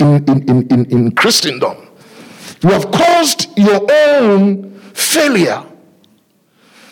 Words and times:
in, 0.00 0.24
in, 0.28 0.66
in, 0.68 0.84
in 0.86 1.12
Christendom. 1.12 1.76
You 2.62 2.70
have 2.70 2.90
caused 2.90 3.56
your 3.58 3.86
own 3.90 4.78
failure. 4.94 5.64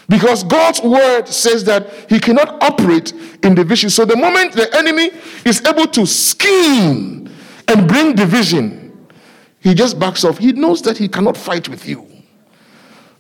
Because 0.09 0.43
God's 0.43 0.81
word 0.81 1.29
says 1.29 1.65
that 1.65 1.93
he 2.09 2.19
cannot 2.19 2.63
operate 2.63 3.13
in 3.43 3.55
division. 3.55 3.91
So 3.91 4.07
the 4.07 4.17
moment 4.17 4.55
the 4.55 4.75
enemy 4.77 5.11
is 5.45 5.65
able 5.67 5.87
to 5.89 6.07
scheme 6.07 7.31
and 7.69 7.87
bring 7.87 8.15
division, 8.15 9.07
he 9.61 9.75
just 9.75 9.99
backs 9.99 10.25
off. 10.25 10.39
He 10.39 10.53
knows 10.53 10.81
that 10.83 10.97
he 10.97 11.09
cannot 11.09 11.37
fight 11.37 11.69
with 11.69 11.87
you. 11.87 12.07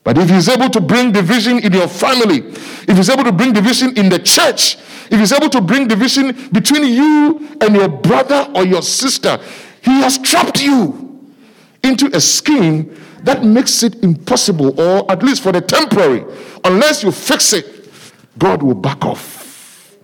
But 0.02 0.16
if 0.16 0.30
he's 0.30 0.48
able 0.48 0.70
to 0.70 0.80
bring 0.80 1.12
division 1.12 1.59
in 1.59 1.75
your 1.75 1.89
family, 1.89 2.39
if 2.39 2.96
he's 2.96 3.11
able 3.11 3.25
to 3.25 3.32
bring 3.32 3.52
division 3.52 3.95
in 3.98 4.09
the 4.09 4.18
church, 4.18 4.77
if 5.11 5.20
he's 5.20 5.32
able 5.32 5.50
to 5.50 5.61
bring 5.61 5.86
division 5.86 6.48
between 6.50 6.84
you 6.84 7.59
and 7.61 7.75
your 7.75 7.89
brother 7.89 8.50
or 8.55 8.64
your 8.64 8.80
sister, 8.80 9.39
he 9.82 10.00
has 10.00 10.18
trapped 10.18 10.62
you 10.62 11.34
into 11.82 12.14
a 12.14 12.21
scheme 12.21 12.96
that 13.22 13.44
makes 13.44 13.82
it 13.82 14.03
impossible, 14.03 14.79
or 14.80 15.11
at 15.11 15.22
least 15.22 15.43
for 15.43 15.53
the 15.53 15.61
temporary, 15.61 16.25
unless 16.64 17.03
you 17.03 17.12
fix 17.12 17.53
it, 17.53 17.90
God 18.39 18.62
will 18.62 18.75
back 18.75 19.04
off. 19.04 19.96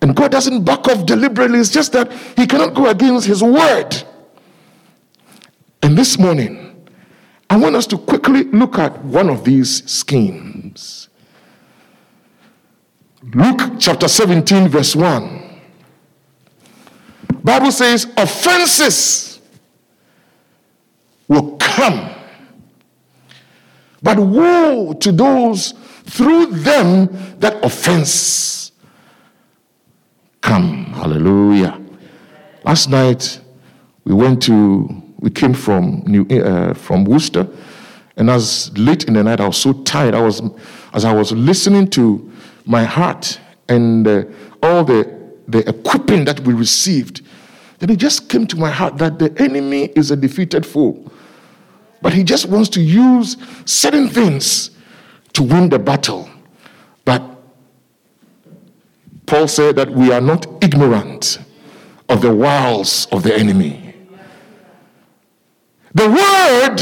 And 0.00 0.16
God 0.16 0.32
doesn't 0.32 0.64
back 0.64 0.88
off 0.88 1.06
deliberately, 1.06 1.60
it's 1.60 1.70
just 1.70 1.92
that 1.92 2.12
He 2.36 2.46
cannot 2.46 2.74
go 2.74 2.88
against 2.88 3.26
His 3.26 3.42
word. 3.42 4.02
And 5.82 5.96
this 5.96 6.18
morning, 6.18 6.86
I 7.48 7.56
want 7.56 7.76
us 7.76 7.86
to 7.88 7.98
quickly 7.98 8.44
look 8.44 8.78
at 8.78 9.04
one 9.04 9.28
of 9.28 9.44
these 9.44 9.88
schemes. 9.90 11.08
Luke 13.22 13.78
chapter 13.78 14.08
17, 14.08 14.68
verse 14.68 14.96
1. 14.96 15.41
Bible 17.42 17.72
says, 17.72 18.06
offenses 18.16 19.40
will 21.28 21.56
come. 21.56 22.10
But 24.02 24.18
woe 24.18 24.92
to 24.94 25.12
those 25.12 25.74
through 26.04 26.46
them 26.46 27.08
that 27.38 27.64
offense 27.64 28.72
come. 30.40 30.86
Hallelujah. 30.86 31.80
Last 32.64 32.90
night 32.90 33.40
we 34.04 34.12
went 34.14 34.42
to 34.42 35.02
we 35.18 35.30
came 35.30 35.54
from 35.54 36.02
New 36.06 36.26
uh, 36.26 36.74
from 36.74 37.04
Worcester, 37.04 37.46
and 38.16 38.28
as 38.28 38.76
late 38.76 39.04
in 39.04 39.14
the 39.14 39.22
night 39.22 39.40
I 39.40 39.46
was 39.46 39.56
so 39.56 39.72
tired. 39.84 40.14
I 40.14 40.20
was 40.20 40.42
as 40.92 41.04
I 41.04 41.14
was 41.14 41.32
listening 41.32 41.88
to 41.90 42.30
my 42.64 42.84
heart 42.84 43.40
and 43.68 44.06
uh, 44.06 44.24
all 44.62 44.84
the 44.84 45.08
the 45.48 45.68
equipping 45.68 46.24
that 46.24 46.40
we 46.40 46.52
received. 46.52 47.22
Then 47.82 47.90
it 47.90 47.96
just 47.96 48.28
came 48.28 48.46
to 48.46 48.56
my 48.56 48.70
heart 48.70 48.98
that 48.98 49.18
the 49.18 49.34
enemy 49.42 49.86
is 49.96 50.12
a 50.12 50.16
defeated 50.16 50.64
foe. 50.64 51.10
But 52.00 52.12
he 52.12 52.22
just 52.22 52.46
wants 52.46 52.68
to 52.70 52.80
use 52.80 53.36
certain 53.64 54.06
things 54.06 54.70
to 55.32 55.42
win 55.42 55.68
the 55.68 55.80
battle. 55.80 56.30
But 57.04 57.20
Paul 59.26 59.48
said 59.48 59.74
that 59.74 59.90
we 59.90 60.12
are 60.12 60.20
not 60.20 60.46
ignorant 60.62 61.40
of 62.08 62.22
the 62.22 62.32
wiles 62.32 63.06
of 63.06 63.24
the 63.24 63.34
enemy. 63.34 63.96
The 65.92 66.08
word 66.08 66.78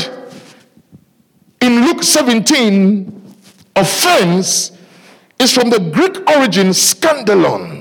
in 1.63 1.87
Luke 1.87 2.03
17, 2.03 3.35
offense, 3.75 4.73
is 5.39 5.51
from 5.51 5.71
the 5.71 5.81
Greek 5.81 6.29
origin 6.29 6.69
scandalon. 6.69 7.80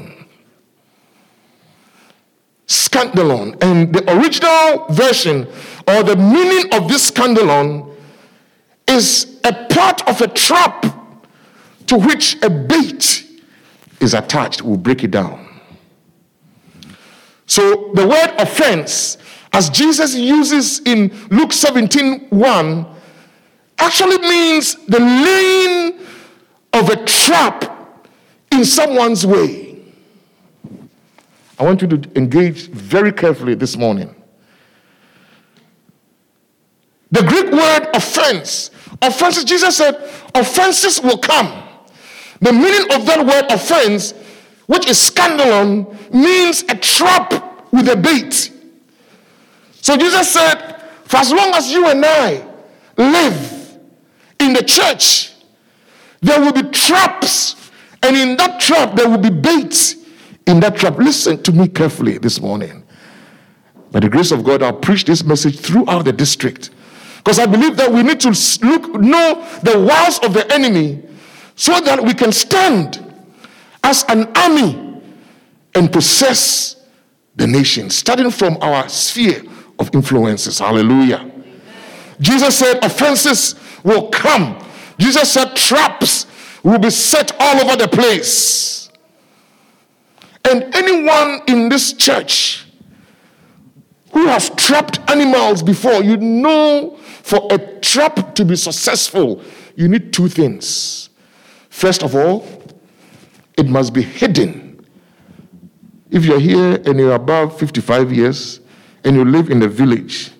Scandalon. 2.90 3.62
And 3.64 3.94
the 3.94 4.04
original 4.18 4.88
version 4.90 5.48
or 5.88 6.04
the 6.04 6.16
meaning 6.16 6.74
of 6.74 6.88
this 6.88 7.10
scandalon 7.12 7.96
is 8.88 9.40
a 9.44 9.54
part 9.68 10.08
of 10.08 10.22
a 10.22 10.28
trap 10.28 10.86
to 11.88 11.98
which 11.98 12.42
a 12.44 12.50
bait 12.50 13.26
is 14.00 14.14
attached. 14.14 14.62
We'll 14.62 14.78
break 14.78 15.04
it 15.04 15.12
down. 15.12 15.48
So 17.46 17.92
the 17.96 18.08
word 18.08 18.36
offense, 18.38 19.18
as 19.54 19.70
Jesus 19.70 20.16
uses 20.16 20.80
in 20.86 21.12
Luke 21.32 21.52
17 21.52 22.28
1, 22.30 22.86
actually 23.80 24.20
means 24.20 24.76
the 24.86 25.00
laying 25.00 26.00
of 26.74 26.90
a 26.90 27.04
trap 27.06 28.08
in 28.52 28.66
someone's 28.66 29.26
way. 29.26 29.69
I 31.60 31.64
want 31.64 31.82
you 31.82 31.90
to 31.90 32.10
engage 32.16 32.70
very 32.70 33.12
carefully 33.12 33.54
this 33.54 33.76
morning. 33.76 34.16
The 37.12 37.22
Greek 37.24 37.52
word 37.52 37.90
offense. 37.94 38.72
Offenses, 39.02 39.44
Jesus 39.44 39.76
said, 39.76 39.96
offenses 40.34 41.02
will 41.02 41.18
come. 41.18 41.64
The 42.40 42.54
meaning 42.54 42.90
of 42.94 43.06
that 43.06 43.26
word 43.26 43.52
offense, 43.52 44.14
which 44.68 44.88
is 44.88 44.98
scandalon, 44.98 46.14
means 46.14 46.64
a 46.70 46.76
trap 46.76 47.74
with 47.74 47.90
a 47.90 47.98
bait. 47.98 48.54
So 49.82 49.98
Jesus 49.98 50.32
said, 50.32 50.82
for 51.04 51.18
as 51.18 51.32
long 51.32 51.54
as 51.56 51.72
you 51.72 51.88
and 51.88 52.06
I 52.06 52.48
live 52.96 53.78
in 54.40 54.54
the 54.54 54.64
church, 54.64 55.34
there 56.22 56.40
will 56.40 56.54
be 56.54 56.64
traps, 56.70 57.72
and 58.04 58.16
in 58.16 58.38
that 58.38 58.62
trap, 58.62 58.96
there 58.96 59.10
will 59.10 59.18
be 59.18 59.30
baits 59.30 59.96
in 60.50 60.60
that 60.62 60.76
trap. 60.76 60.98
Listen 60.98 61.42
to 61.44 61.52
me 61.52 61.68
carefully 61.68 62.18
this 62.18 62.42
morning. 62.42 62.84
By 63.92 64.00
the 64.00 64.10
grace 64.10 64.32
of 64.32 64.44
God, 64.44 64.64
I'll 64.64 64.74
preach 64.74 65.06
this 65.06 65.24
message 65.24 65.60
throughout 65.60 66.06
the 66.06 66.12
district. 66.12 66.72
Because 67.18 67.38
I 67.38 67.46
believe 67.46 67.78
that 67.78 67.92
we 67.92 68.02
need 68.02 68.20
to 68.22 68.30
look, 68.30 69.00
know 69.00 69.60
the 69.64 69.80
wiles 69.80 70.20
of 70.20 70.34
the 70.34 70.52
enemy 70.52 71.04
so 71.56 71.80
that 71.82 72.04
we 72.04 72.14
can 72.14 72.32
stand 72.32 73.06
as 73.84 74.04
an 74.10 74.32
army 74.36 75.02
and 75.76 75.92
possess 75.92 76.78
the 77.36 77.46
nation, 77.46 77.90
starting 77.90 78.32
from 78.32 78.58
our 78.62 78.90
sphere 78.90 79.44
of 79.78 79.94
influences. 79.94 80.60
Hallelujah. 80.60 81.32
Jesus 82.20 82.58
said 82.58 82.84
offenses 82.84 83.56
will 83.84 84.10
come. 84.10 84.66
Jesus 84.98 85.32
said 85.32 85.56
traps 85.56 86.26
will 86.64 86.80
be 86.80 86.90
set 86.90 87.34
all 87.40 87.66
over 87.66 87.76
the 87.76 87.88
place. 87.88 88.79
And 90.46 90.64
anyone 90.76 91.42
in 91.48 91.70
this 91.70 91.94
church 91.94 92.66
who 94.12 94.26
has 94.28 94.50
trapped 94.52 95.00
animals 95.10 95.62
before, 95.64 96.04
you 96.04 96.18
know 96.18 96.98
for 97.30 97.48
a 97.52 97.60
trap 97.80 98.34
to 98.36 98.44
be 98.44 98.56
successful, 98.56 99.44
you 99.76 99.88
need 99.88 100.12
two 100.12 100.28
things. 100.28 101.10
First 101.70 102.02
of 102.02 102.16
all, 102.16 102.48
it 103.56 103.68
must 103.68 103.94
be 103.94 104.02
hidden. 104.02 104.84
If 106.10 106.26
you're 106.26 106.40
here 106.40 106.82
and 106.86 106.98
you're 106.98 107.14
above 107.14 107.58
55 107.60 108.12
years 108.12 108.62
and 109.04 109.16
you 109.16 109.24
live 109.24 109.50
in 109.50 109.62
a 109.62 109.68
village 109.68 110.32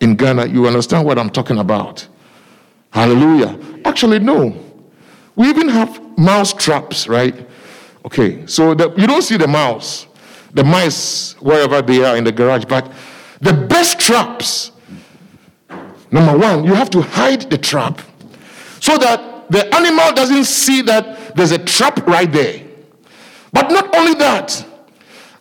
in 0.00 0.16
Ghana, 0.16 0.46
you 0.46 0.66
understand 0.66 1.06
what 1.06 1.18
I'm 1.18 1.28
talking 1.30 1.58
about. 1.58 2.08
Hallelujah. 2.90 3.58
Actually, 3.84 4.18
no. 4.20 4.56
We 5.36 5.48
even 5.48 5.68
have 5.68 6.18
mouse 6.18 6.52
traps, 6.52 7.08
right? 7.08 7.47
Okay, 8.08 8.46
so 8.46 8.74
the, 8.74 8.92
you 8.96 9.06
don't 9.06 9.22
see 9.22 9.36
the 9.36 9.46
mouse, 9.46 10.06
the 10.52 10.64
mice, 10.64 11.34
wherever 11.40 11.82
they 11.82 12.02
are 12.02 12.16
in 12.16 12.24
the 12.24 12.32
garage, 12.32 12.64
but 12.64 12.90
the 13.40 13.52
best 13.52 14.00
traps 14.00 14.72
Number 16.10 16.36
one, 16.38 16.64
you 16.64 16.74
have 16.74 16.90
to 16.90 17.02
hide 17.02 17.42
the 17.50 17.58
trap 17.58 18.00
so 18.80 18.96
that 18.98 19.50
the 19.50 19.74
animal 19.74 20.12
doesn't 20.12 20.44
see 20.44 20.82
that 20.82 21.34
there's 21.36 21.52
a 21.52 21.58
trap 21.58 22.06
right 22.06 22.30
there. 22.30 22.62
But 23.52 23.70
not 23.70 23.94
only 23.94 24.14
that, 24.14 24.64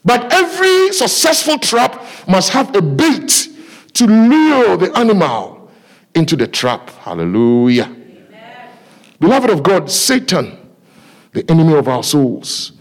but 0.03 0.31
every 0.31 0.93
successful 0.93 1.57
trap 1.57 2.03
must 2.27 2.51
have 2.51 2.75
a 2.75 2.81
bait 2.81 3.49
to 3.93 4.05
lure 4.05 4.77
the 4.77 4.91
animal 4.97 5.69
into 6.15 6.35
the 6.35 6.47
trap. 6.47 6.89
Hallelujah. 6.89 7.85
Amen. 7.85 8.69
Beloved 9.19 9.49
of 9.49 9.63
God, 9.63 9.89
Satan, 9.91 10.57
the 11.37 11.51
enemy 11.51 11.73
of 11.73 11.87
our 11.87 12.03
souls, 12.03 12.71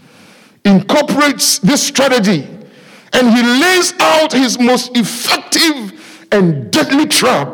incorporates 0.65 1.59
this 1.59 1.85
strategy 1.85 2.47
and 3.13 3.29
he 3.29 3.43
lays 3.43 3.93
out 3.99 4.33
his 4.33 4.59
most 4.59 4.97
effective 4.97 6.25
and 6.31 6.71
deadly 6.71 7.05
trap 7.05 7.53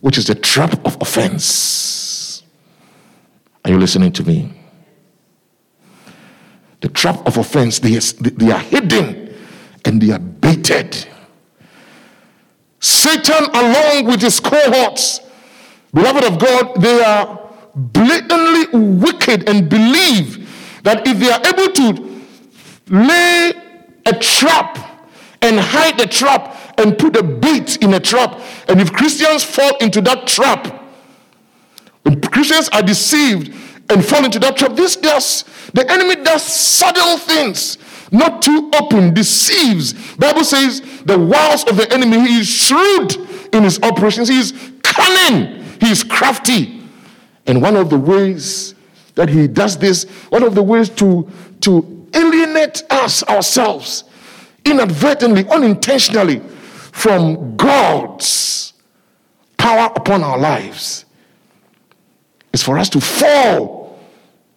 which 0.00 0.18
is 0.18 0.26
the 0.26 0.34
trap 0.34 0.84
of 0.84 0.96
offense. 1.00 2.42
Are 3.64 3.70
you 3.70 3.78
listening 3.78 4.12
to 4.12 4.24
me? 4.24 4.52
The 6.80 6.88
trap 6.88 7.24
of 7.24 7.38
offense, 7.38 7.78
they, 7.78 7.94
they 7.94 8.50
are 8.50 8.58
hidden 8.58 9.32
and 9.84 10.02
they 10.02 10.12
are 10.12 10.18
baited. 10.18 11.06
Satan, 12.80 13.44
along 13.54 14.06
with 14.06 14.20
his 14.20 14.40
cohorts, 14.40 15.20
beloved 15.94 16.24
of 16.24 16.38
God, 16.40 16.82
they 16.82 17.00
are 17.04 17.41
blatantly 17.74 18.78
wicked 18.78 19.48
and 19.48 19.68
believe 19.68 20.48
that 20.82 21.06
if 21.06 21.18
they 21.18 21.30
are 21.30 21.40
able 21.46 21.72
to 21.72 22.22
lay 22.88 23.52
a 24.06 24.12
trap 24.18 24.78
and 25.40 25.58
hide 25.58 25.98
the 25.98 26.06
trap 26.06 26.56
and 26.78 26.98
put 26.98 27.16
a 27.16 27.22
bait 27.22 27.76
in 27.82 27.94
a 27.94 28.00
trap. 28.00 28.40
And 28.68 28.80
if 28.80 28.92
Christians 28.92 29.42
fall 29.42 29.76
into 29.78 30.00
that 30.02 30.26
trap, 30.26 30.82
when 32.02 32.20
Christians 32.20 32.68
are 32.70 32.82
deceived 32.82 33.54
and 33.90 34.04
fall 34.04 34.24
into 34.24 34.38
that 34.40 34.56
trap, 34.56 34.74
this 34.74 34.96
does, 34.96 35.44
the 35.74 35.88
enemy 35.90 36.16
does 36.16 36.42
subtle 36.42 37.18
things, 37.18 37.78
not 38.10 38.42
too 38.42 38.70
open, 38.74 39.14
deceives. 39.14 39.92
Bible 40.16 40.44
says 40.44 40.80
the 41.04 41.18
wiles 41.18 41.64
of 41.64 41.76
the 41.76 41.92
enemy, 41.92 42.20
he 42.20 42.40
is 42.40 42.48
shrewd 42.48 43.16
in 43.52 43.64
his 43.64 43.80
operations, 43.82 44.28
he 44.28 44.38
is 44.38 44.52
cunning, 44.82 45.62
he 45.80 45.90
is 45.90 46.04
crafty. 46.04 46.81
And 47.46 47.60
one 47.60 47.76
of 47.76 47.90
the 47.90 47.98
ways 47.98 48.74
that 49.14 49.28
he 49.28 49.48
does 49.48 49.78
this, 49.78 50.04
one 50.30 50.42
of 50.42 50.54
the 50.54 50.62
ways 50.62 50.88
to, 50.90 51.30
to 51.60 52.08
alienate 52.14 52.82
us 52.90 53.22
ourselves 53.24 54.04
inadvertently, 54.64 55.48
unintentionally 55.48 56.40
from 56.92 57.56
God's 57.56 58.74
power 59.56 59.92
upon 59.94 60.22
our 60.22 60.38
lives 60.38 61.04
is 62.52 62.62
for 62.62 62.78
us 62.78 62.88
to 62.90 63.00
fall 63.00 63.98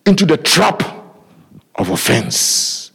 into 0.05 0.25
the 0.25 0.37
trap 0.37 0.83
of 1.75 1.89
offense. 1.89 2.91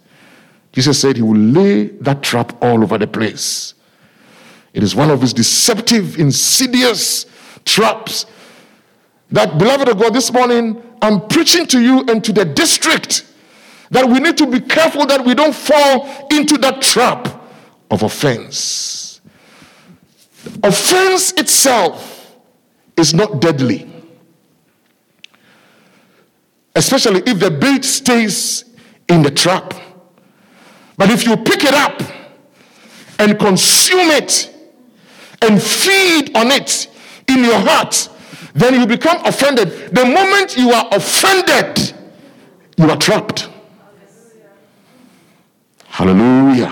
Jesus 0.72 1.00
said 1.00 1.16
he 1.16 1.22
will 1.22 1.36
lay 1.36 1.86
that 1.86 2.22
trap 2.22 2.56
all 2.62 2.82
over 2.82 2.96
the 2.96 3.06
place. 3.06 3.74
It 4.72 4.82
is 4.82 4.94
one 4.94 5.10
of 5.10 5.20
his 5.20 5.32
deceptive, 5.32 6.18
insidious 6.18 7.26
traps 7.64 8.26
that, 9.32 9.58
beloved 9.58 9.88
of 9.88 9.98
God, 9.98 10.14
this 10.14 10.32
morning 10.32 10.82
I'm 11.02 11.26
preaching 11.28 11.66
to 11.66 11.80
you 11.80 12.04
and 12.08 12.22
to 12.24 12.32
the 12.32 12.44
district 12.44 13.26
that 13.90 14.08
we 14.08 14.20
need 14.20 14.36
to 14.38 14.46
be 14.46 14.60
careful 14.60 15.06
that 15.06 15.24
we 15.24 15.34
don't 15.34 15.54
fall 15.54 16.26
into 16.30 16.58
that 16.58 16.80
trap 16.80 17.28
of 17.90 18.02
offense. 18.02 19.20
Offense 20.62 21.32
itself 21.32 22.36
is 22.96 23.14
not 23.14 23.40
deadly, 23.40 23.90
especially 26.74 27.22
if 27.26 27.40
the 27.40 27.50
bait 27.50 27.84
stays 27.84 28.64
in 29.08 29.22
the 29.22 29.30
trap. 29.30 29.74
But 30.96 31.10
if 31.10 31.26
you 31.26 31.36
pick 31.36 31.64
it 31.64 31.74
up 31.74 32.00
and 33.18 33.38
consume 33.38 34.10
it 34.10 34.54
and 35.42 35.62
feed 35.62 36.36
on 36.36 36.50
it 36.50 36.88
in 37.26 37.42
your 37.44 37.58
heart, 37.58 38.09
then 38.54 38.74
you 38.80 38.86
become 38.86 39.24
offended. 39.24 39.68
The 39.94 40.04
moment 40.04 40.56
you 40.56 40.70
are 40.70 40.88
offended, 40.92 41.92
you 42.76 42.90
are 42.90 42.96
trapped. 42.96 43.48
Hallelujah. 45.86 46.70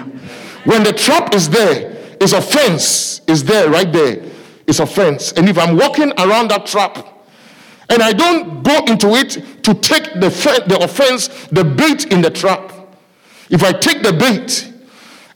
When 0.65 0.83
the 0.83 0.93
trap 0.93 1.35
is 1.35 1.49
there, 1.51 1.97
it's 2.21 2.33
offense 2.33 3.21
is 3.27 3.45
there 3.45 3.69
right 3.69 3.93
there. 3.93 4.23
It's 4.67 4.81
offense. 4.81 5.33
And 5.33 5.49
if 5.49 5.59
I'm 5.59 5.77
walking 5.77 6.13
around 6.19 6.49
that 6.51 6.67
trap 6.67 7.07
and 7.89 8.03
I 8.03 8.13
don't 8.13 8.63
go 8.63 8.85
into 8.87 9.15
it 9.15 9.63
to 9.65 9.75
take 9.75 10.15
the, 10.15 10.29
the 10.67 10.79
offense, 10.83 11.29
the 11.53 11.65
bait 11.65 12.13
in 12.13 12.23
the 12.23 12.31
trap, 12.31 12.73
if 13.51 13.63
I 13.63 13.73
take 13.73 14.03
the 14.03 14.13
bait 14.13 14.73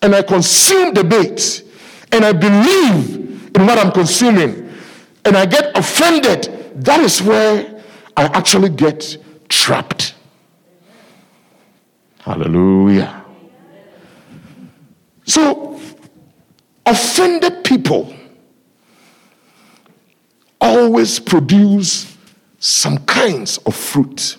and 0.02 0.14
I 0.14 0.22
consume 0.22 0.92
the 0.92 1.04
bait 1.04 1.64
and 2.12 2.24
I 2.24 2.32
believe 2.32 3.54
in 3.54 3.66
what 3.66 3.78
I'm 3.78 3.92
consuming 3.92 4.61
and 5.24 5.36
I 5.36 5.46
get 5.46 5.76
offended, 5.76 6.82
that 6.84 7.00
is 7.00 7.22
where 7.22 7.82
I 8.16 8.24
actually 8.24 8.70
get 8.70 9.16
trapped. 9.48 10.14
Hallelujah. 12.18 13.24
So, 15.24 15.80
offended 16.84 17.64
people 17.64 18.14
always 20.60 21.18
produce 21.18 22.16
some 22.58 22.98
kinds 22.98 23.58
of 23.58 23.74
fruit. 23.74 24.36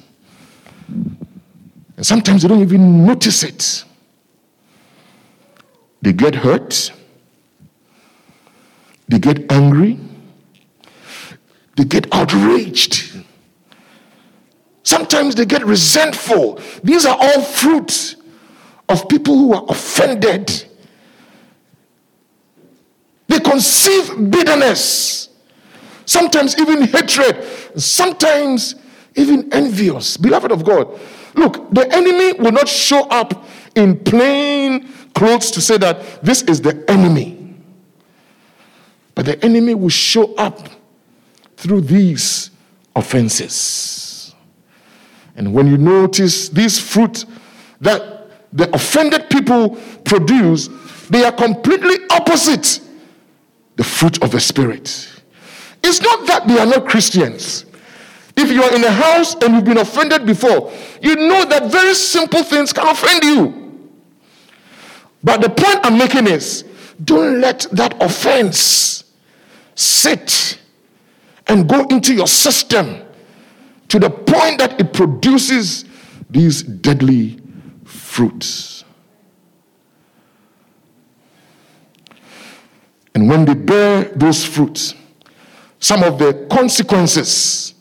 And 0.87 2.05
sometimes 2.05 2.41
they 2.41 2.47
don't 2.47 2.61
even 2.61 3.05
notice 3.05 3.43
it. 3.43 3.83
They 6.01 6.13
get 6.13 6.35
hurt, 6.35 6.91
they 9.07 9.19
get 9.19 9.51
angry, 9.51 9.99
they 11.75 11.85
get 11.85 12.13
outraged. 12.13 13.23
Sometimes 14.83 15.35
they 15.35 15.45
get 15.45 15.65
resentful. 15.65 16.59
These 16.83 17.05
are 17.05 17.17
all 17.19 17.41
fruits 17.41 18.15
of 18.89 19.07
people 19.07 19.37
who 19.37 19.53
are 19.53 19.65
offended 19.69 20.65
they 23.33 23.39
conceive 23.39 24.29
bitterness, 24.29 25.29
sometimes 26.05 26.55
even 26.59 26.83
hatred, 26.83 27.43
sometimes 27.75 28.75
even 29.15 29.51
envious. 29.51 30.17
Beloved 30.17 30.51
of 30.51 30.63
God, 30.63 30.99
look, 31.33 31.73
the 31.73 31.91
enemy 31.91 32.33
will 32.33 32.51
not 32.51 32.67
show 32.67 33.07
up 33.07 33.47
in 33.75 33.99
plain 33.99 34.87
clothes 35.15 35.49
to 35.49 35.61
say 35.61 35.77
that 35.77 36.23
this 36.23 36.43
is 36.43 36.61
the 36.61 36.83
enemy. 36.87 37.55
But 39.15 39.25
the 39.25 39.43
enemy 39.43 39.73
will 39.73 39.89
show 39.89 40.35
up 40.35 40.69
through 41.63 41.79
these 41.79 42.51
offenses. 42.93 44.35
And 45.37 45.53
when 45.53 45.65
you 45.65 45.77
notice 45.77 46.49
these 46.49 46.77
fruit 46.77 47.25
that 47.79 48.27
the 48.51 48.69
offended 48.75 49.29
people 49.29 49.77
produce, 50.03 50.67
they 51.09 51.23
are 51.23 51.31
completely 51.31 51.95
opposite 52.11 52.81
the 53.77 53.83
fruit 53.83 54.21
of 54.21 54.31
the 54.31 54.41
Spirit. 54.41 55.09
It's 55.81 56.01
not 56.01 56.27
that 56.27 56.47
they 56.49 56.59
are 56.59 56.65
not 56.65 56.85
Christians. 56.85 57.65
If 58.35 58.51
you 58.51 58.61
are 58.61 58.75
in 58.75 58.83
a 58.83 58.91
house 58.91 59.35
and 59.35 59.55
you've 59.55 59.63
been 59.63 59.77
offended 59.77 60.25
before, 60.25 60.71
you 61.01 61.15
know 61.15 61.45
that 61.45 61.71
very 61.71 61.93
simple 61.93 62.43
things 62.43 62.73
can 62.73 62.87
offend 62.87 63.23
you. 63.23 63.89
But 65.23 65.41
the 65.41 65.49
point 65.49 65.79
I'm 65.83 65.97
making 65.97 66.27
is 66.27 66.63
don't 67.01 67.39
let 67.39 67.67
that 67.71 67.95
offense 68.03 69.05
sit 69.75 70.59
and 71.47 71.67
go 71.67 71.85
into 71.87 72.13
your 72.13 72.27
system 72.27 73.01
to 73.89 73.99
the 73.99 74.09
point 74.09 74.59
that 74.59 74.79
it 74.79 74.93
produces 74.93 75.85
these 76.29 76.63
deadly 76.63 77.39
fruits. 77.83 78.83
And 83.15 83.29
when 83.29 83.45
they 83.45 83.53
bear 83.53 84.05
those 84.15 84.43
fruits, 84.43 84.95
some 85.79 86.01
of 86.03 86.17
the 86.17 86.47
consequences 86.49 87.75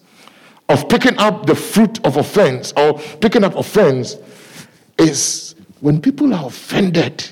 of 0.69 0.88
picking 0.88 1.16
up 1.19 1.47
the 1.47 1.54
fruit 1.54 2.04
of 2.04 2.16
offense 2.16 2.73
or 2.76 2.99
picking 3.21 3.45
up 3.45 3.57
offense 3.57 4.16
is 4.99 5.54
when 5.81 6.00
people 6.00 6.35
are 6.35 6.47
offended, 6.47 7.25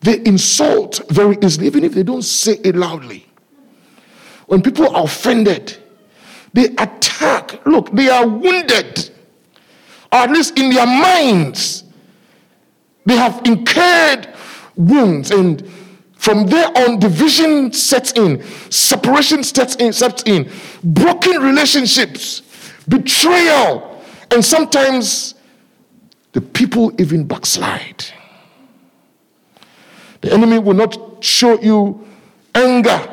they 0.00 0.18
insult 0.24 1.00
very 1.08 1.38
easily, 1.42 1.66
even 1.66 1.84
if 1.84 1.94
they 1.94 2.02
don't 2.02 2.22
say 2.22 2.54
it 2.64 2.76
loudly. 2.76 3.26
When 4.46 4.62
people 4.62 4.94
are 4.94 5.04
offended, 5.04 5.76
they 6.52 6.66
attack. 6.66 7.64
Look, 7.66 7.90
they 7.92 8.08
are 8.08 8.26
wounded, 8.26 9.10
or 10.12 10.18
at 10.18 10.30
least 10.30 10.58
in 10.58 10.70
their 10.70 10.86
minds, 10.86 11.84
they 13.06 13.16
have 13.16 13.42
incurred 13.44 14.28
wounds 14.76 15.30
and 15.30 15.68
from 16.24 16.46
there 16.46 16.68
on, 16.78 16.98
division 17.00 17.70
sets 17.74 18.12
in, 18.12 18.42
separation 18.70 19.44
sets 19.44 19.74
in, 19.76 19.92
sets 19.92 20.22
in, 20.22 20.50
broken 20.82 21.42
relationships, 21.42 22.40
betrayal, 22.88 24.02
and 24.30 24.42
sometimes 24.42 25.34
the 26.32 26.40
people 26.40 26.98
even 26.98 27.26
backslide. 27.26 28.06
The 30.22 30.32
enemy 30.32 30.58
will 30.58 30.72
not 30.72 31.22
show 31.22 31.60
you 31.60 32.06
anger 32.54 33.06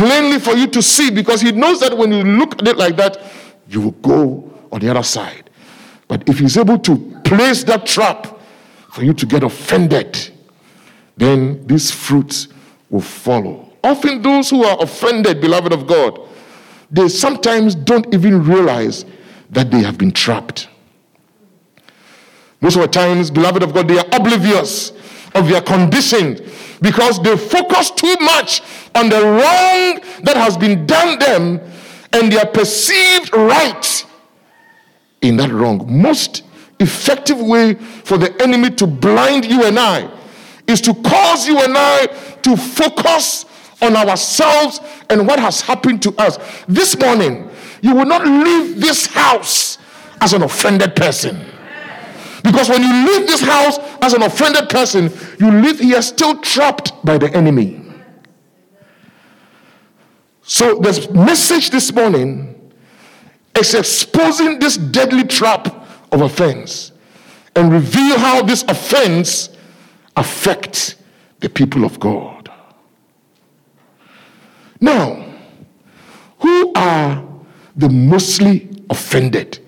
plainly 0.00 0.38
for 0.38 0.54
you 0.56 0.66
to 0.66 0.80
see 0.80 1.10
because 1.10 1.42
he 1.42 1.52
knows 1.52 1.78
that 1.80 1.94
when 1.94 2.10
you 2.10 2.24
look 2.24 2.54
at 2.54 2.66
it 2.66 2.78
like 2.78 2.96
that, 2.96 3.22
you 3.68 3.82
will 3.82 3.90
go 3.90 4.50
on 4.72 4.80
the 4.80 4.88
other 4.88 5.02
side. 5.02 5.50
But 6.08 6.26
if 6.26 6.38
he's 6.38 6.56
able 6.56 6.78
to 6.78 6.96
place 7.22 7.64
that 7.64 7.84
trap 7.84 8.40
for 8.90 9.04
you 9.04 9.12
to 9.12 9.26
get 9.26 9.42
offended, 9.42 10.30
then 11.18 11.66
these 11.66 11.90
fruits 11.90 12.48
will 12.88 13.02
follow. 13.02 13.70
Often, 13.84 14.22
those 14.22 14.48
who 14.48 14.64
are 14.64 14.82
offended, 14.82 15.42
beloved 15.42 15.70
of 15.70 15.86
God, 15.86 16.18
they 16.90 17.08
sometimes 17.08 17.74
don't 17.74 18.12
even 18.14 18.42
realize 18.42 19.04
that 19.50 19.70
they 19.70 19.80
have 19.80 19.98
been 19.98 20.12
trapped. 20.12 20.68
Most 22.62 22.76
of 22.76 22.82
the 22.82 22.88
times, 22.88 23.30
beloved 23.30 23.62
of 23.62 23.74
God, 23.74 23.86
they 23.86 23.98
are 23.98 24.06
oblivious 24.12 24.92
of 25.34 25.48
their 25.48 25.60
condition 25.60 26.38
because 26.80 27.22
they 27.22 27.36
focus 27.36 27.90
too 27.90 28.14
much 28.20 28.62
on 28.94 29.08
the 29.08 29.20
wrong 29.20 30.00
that 30.24 30.36
has 30.36 30.56
been 30.56 30.86
done 30.86 31.18
them 31.18 31.60
and 32.12 32.32
their 32.32 32.46
perceived 32.46 33.34
right 33.34 34.06
in 35.22 35.36
that 35.36 35.50
wrong. 35.50 35.84
Most 36.02 36.42
effective 36.78 37.40
way 37.40 37.74
for 37.74 38.16
the 38.16 38.34
enemy 38.42 38.70
to 38.70 38.86
blind 38.86 39.44
you 39.44 39.64
and 39.64 39.78
I 39.78 40.10
is 40.66 40.80
to 40.82 40.94
cause 40.94 41.46
you 41.46 41.58
and 41.60 41.74
I 41.76 42.06
to 42.42 42.56
focus 42.56 43.44
on 43.82 43.96
ourselves 43.96 44.80
and 45.08 45.26
what 45.26 45.38
has 45.38 45.60
happened 45.60 46.02
to 46.02 46.14
us. 46.16 46.38
This 46.68 46.98
morning, 46.98 47.50
you 47.82 47.94
will 47.94 48.06
not 48.06 48.26
leave 48.26 48.80
this 48.80 49.06
house 49.06 49.78
as 50.20 50.32
an 50.32 50.42
offended 50.42 50.96
person. 50.96 51.44
Because 52.42 52.68
when 52.68 52.82
you 52.82 53.06
leave 53.06 53.26
this 53.26 53.40
house 53.40 53.78
as 54.02 54.12
an 54.12 54.22
offended 54.22 54.68
person, 54.68 55.10
you 55.38 55.50
live 55.50 55.78
here 55.78 56.02
still 56.02 56.40
trapped 56.40 56.92
by 57.04 57.18
the 57.18 57.32
enemy. 57.34 57.82
So, 60.42 60.78
the 60.80 61.10
message 61.12 61.70
this 61.70 61.92
morning 61.92 62.72
is 63.58 63.74
exposing 63.74 64.58
this 64.58 64.76
deadly 64.76 65.24
trap 65.24 65.86
of 66.12 66.22
offense 66.22 66.92
and 67.54 67.72
reveal 67.72 68.18
how 68.18 68.42
this 68.42 68.64
offense 68.64 69.50
affects 70.16 70.96
the 71.40 71.48
people 71.48 71.84
of 71.84 72.00
God. 72.00 72.50
Now, 74.80 75.24
who 76.40 76.72
are 76.74 77.22
the 77.76 77.88
mostly 77.88 78.68
offended? 78.88 79.58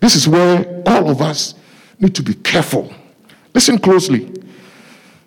This 0.00 0.14
is 0.14 0.28
where 0.28 0.82
all 0.86 1.08
of 1.08 1.22
us 1.22 1.54
need 1.98 2.14
to 2.14 2.22
be 2.22 2.34
careful. 2.34 2.92
Listen 3.54 3.78
closely. 3.78 4.32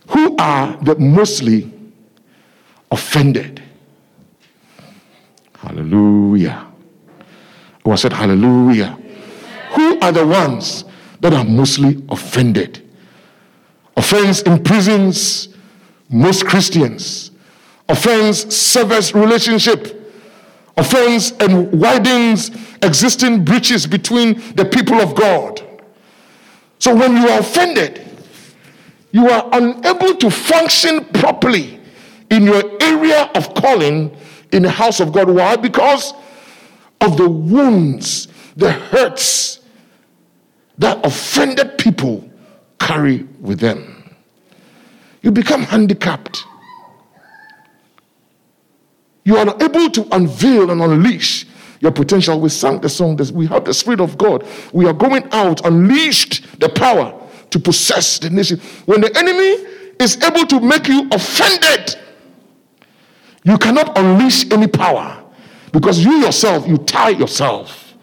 Who 0.08 0.36
are 0.38 0.78
the 0.78 0.96
mostly 0.96 1.72
offended? 2.92 3.62
Hallelujah. 5.58 6.68
Oh, 7.86 7.92
I 7.92 7.96
said 7.96 8.14
hallelujah. 8.14 8.98
Who 9.72 10.00
are 10.00 10.12
the 10.12 10.26
ones 10.26 10.86
that 11.20 11.34
are 11.34 11.46
mostly 11.46 12.04
offended? 12.10 12.88
Offense 13.96 14.42
imprisons 14.42 15.50
most 16.12 16.46
Christians. 16.46 17.32
Offense 17.88 18.54
severs 18.56 19.16
relationship. 19.16 19.98
Offense 20.78 21.32
and 21.40 21.72
widens 21.72 22.52
existing 22.82 23.44
breaches 23.46 23.88
between 23.88 24.34
the 24.56 24.66
people 24.66 25.00
of 25.00 25.16
God. 25.16 25.62
So 26.82 26.96
when 26.96 27.16
you 27.16 27.30
are 27.30 27.40
offended, 27.42 28.04
you 29.12 29.30
are 29.30 29.48
unable 29.54 30.16
to 30.16 30.32
function 30.32 31.06
properly 31.06 31.80
in 32.32 32.44
your 32.44 32.64
area 32.82 33.30
of 33.36 33.54
calling 33.54 34.18
in 34.52 34.64
the 34.64 34.72
house 34.72 35.00
of 35.00 35.14
God. 35.14 35.30
Why? 35.30 35.58
Because 35.58 36.16
of 37.00 37.18
the 37.18 37.30
wounds, 37.30 38.30
the 38.58 38.72
hurts 38.72 39.60
that 40.80 41.06
offended 41.06 41.78
people 41.78 42.28
carry 42.80 43.28
with 43.40 43.60
them. 43.60 44.16
You 45.22 45.32
become 45.32 45.62
handicapped. 45.62 46.44
You 49.24 49.38
are 49.38 49.48
unable 49.48 49.92
to 49.92 50.08
unveil 50.16 50.72
and 50.72 50.82
unleash 50.82 51.46
your 51.82 51.92
potential. 51.92 52.40
We 52.40 52.50
sang 52.50 52.80
the 52.80 52.90
song 52.90 53.18
that 53.18 53.32
we 53.32 53.48
have 53.48 53.66
the 53.66 53.74
Spirit 53.74 54.00
of 54.00 54.18
God. 54.18 54.48
We 54.72 54.86
are 54.86 54.94
going 54.94 55.28
out, 55.34 55.66
unleashed 55.66 56.60
the 56.60 56.70
power 56.70 57.20
to 57.50 57.60
possess 57.60 58.20
the 58.20 58.30
nation. 58.30 58.60
When 58.86 59.02
the 59.02 59.16
enemy 59.18 59.68
is 60.00 60.22
able 60.24 60.46
to 60.48 60.60
make 60.60 60.88
you 60.88 61.10
offended, 61.12 61.98
you 63.44 63.58
cannot 63.58 63.98
unleash 63.98 64.50
any 64.52 64.68
power 64.68 65.24
because 65.74 66.04
you 66.04 66.14
yourself, 66.18 66.68
you 66.68 66.78
tie 66.78 67.10
yourself. 67.10 67.96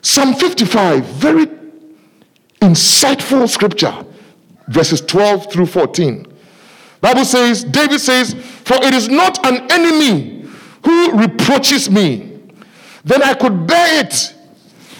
Psalm 0.00 0.34
55, 0.34 1.04
very 1.04 1.46
insightful 2.62 3.48
scripture, 3.48 3.94
verses 4.68 5.02
12 5.02 5.52
through 5.52 5.66
14. 5.66 6.26
Bible 7.00 7.24
says, 7.24 7.64
David 7.64 8.00
says, 8.00 8.32
For 8.32 8.76
it 8.76 8.94
is 8.94 9.08
not 9.08 9.46
an 9.46 9.70
enemy 9.70 10.37
who 10.84 11.12
reproaches 11.12 11.90
me, 11.90 12.40
then 13.04 13.22
I 13.22 13.34
could 13.34 13.66
bear 13.66 14.04
it. 14.04 14.34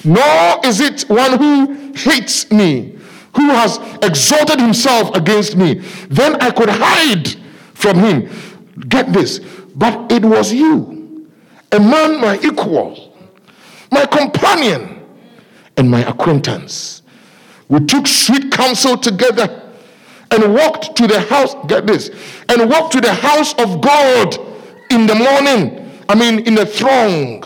Nor 0.05 0.61
is 0.65 0.81
it 0.81 1.03
one 1.09 1.39
who 1.39 1.93
hates 1.95 2.51
me, 2.51 2.97
who 3.37 3.49
has 3.51 3.79
exalted 4.03 4.61
himself 4.61 5.15
against 5.15 5.57
me. 5.57 5.75
Then 6.09 6.37
I 6.41 6.51
could 6.51 6.69
hide 6.71 7.29
from 7.75 7.99
him. 7.99 8.29
Get 8.89 9.13
this. 9.13 9.41
But 9.75 10.11
it 10.11 10.25
was 10.25 10.53
you, 10.53 11.29
a 11.73 11.79
man 11.79 12.21
my 12.21 12.39
equal, 12.43 13.15
my 13.91 14.07
companion, 14.07 15.05
and 15.77 15.91
my 15.91 16.01
acquaintance. 16.01 17.03
We 17.69 17.81
took 17.81 18.07
sweet 18.07 18.51
counsel 18.51 18.97
together 18.97 19.63
and 20.31 20.55
walked 20.55 20.97
to 20.97 21.07
the 21.07 21.21
house, 21.21 21.55
get 21.67 21.87
this, 21.87 22.11
and 22.49 22.69
walked 22.69 22.93
to 22.95 23.01
the 23.01 23.13
house 23.13 23.53
of 23.55 23.81
God 23.81 24.48
in 24.91 25.07
the 25.07 25.15
morning, 25.15 26.03
I 26.09 26.15
mean, 26.15 26.41
in 26.41 26.59
a 26.59 26.67
throng. 26.67 27.45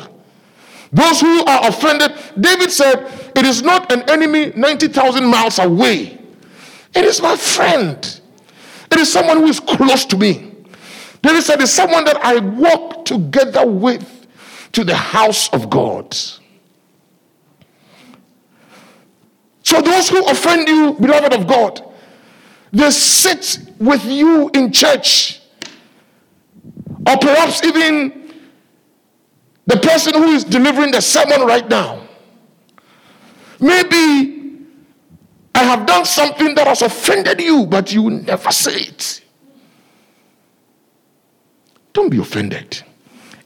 Those 0.93 1.21
who 1.21 1.45
are 1.45 1.69
offended, 1.69 2.13
David 2.39 2.71
said, 2.71 3.33
It 3.35 3.45
is 3.45 3.63
not 3.63 3.91
an 3.91 4.03
enemy 4.11 4.53
90,000 4.55 5.25
miles 5.25 5.59
away. 5.59 6.19
It 6.95 7.05
is 7.05 7.23
my 7.23 7.37
friend. 7.37 8.21
It 8.91 8.99
is 8.99 9.11
someone 9.11 9.39
who 9.39 9.47
is 9.47 9.59
close 9.59 10.05
to 10.07 10.19
me. 10.19 10.53
David 11.23 11.43
said, 11.43 11.61
It's 11.61 11.73
someone 11.73 12.05
that 12.05 12.23
I 12.23 12.41
walk 12.41 13.05
together 13.07 13.67
with 13.67 14.27
to 14.73 14.85
the 14.85 14.97
house 14.97 15.49
of 15.53 15.71
God. 15.71 16.15
So, 19.65 19.81
those 19.81 20.09
who 20.09 20.27
offend 20.27 20.69
you, 20.69 20.95
beloved 20.95 21.33
of 21.33 21.47
God, 21.47 21.81
they 22.73 22.91
sit 22.91 23.61
with 23.79 24.05
you 24.05 24.51
in 24.55 24.73
church. 24.73 25.42
Or 27.07 27.17
perhaps 27.19 27.65
even 27.65 28.23
the 29.67 29.77
person 29.79 30.15
who 30.15 30.31
is 30.33 30.45
delivering 30.45 30.93
the 30.93 31.01
sermon 31.01 31.43
right 31.43 31.69
now. 31.69 32.07
Maybe 33.61 34.43
I 35.55 35.63
have 35.65 35.87
done 35.87 36.05
something 36.05 36.55
that 36.55 36.67
has 36.67 36.83
offended 36.83 37.41
you, 37.41 37.67
but 37.67 37.93
you 37.93 38.11
never 38.11 38.51
say 38.51 38.75
it. 38.75 39.23
Don't 41.93 42.09
be 42.09 42.19
offended. 42.19 42.83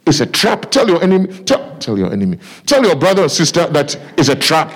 It's 0.07 0.21
a 0.21 0.27
trap. 0.27 0.71
Tell 0.71 0.89
your 0.89 1.03
enemy, 1.03 1.27
tell, 1.45 1.77
tell 1.79 1.99
your 1.99 2.13
enemy, 2.13 2.39
tell 2.65 2.85
your 2.85 2.95
brother 2.95 3.25
or 3.25 3.29
sister 3.29 3.67
that 3.69 3.99
it's 4.17 4.29
a 4.29 4.37
trap. 4.37 4.73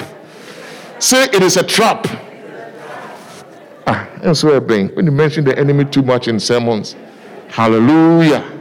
Say 0.99 1.25
it 1.25 1.43
is 1.43 1.57
a 1.57 1.63
trap. 1.63 2.07
Ah, 3.87 4.09
that's 4.23 4.45
where 4.45 4.61
being. 4.61 4.89
When 4.89 5.07
you 5.07 5.13
mention 5.13 5.45
the 5.45 5.59
enemy 5.59 5.85
too 5.85 6.03
much 6.03 6.29
in 6.29 6.39
sermons, 6.41 6.97
hallelujah. 7.49 8.60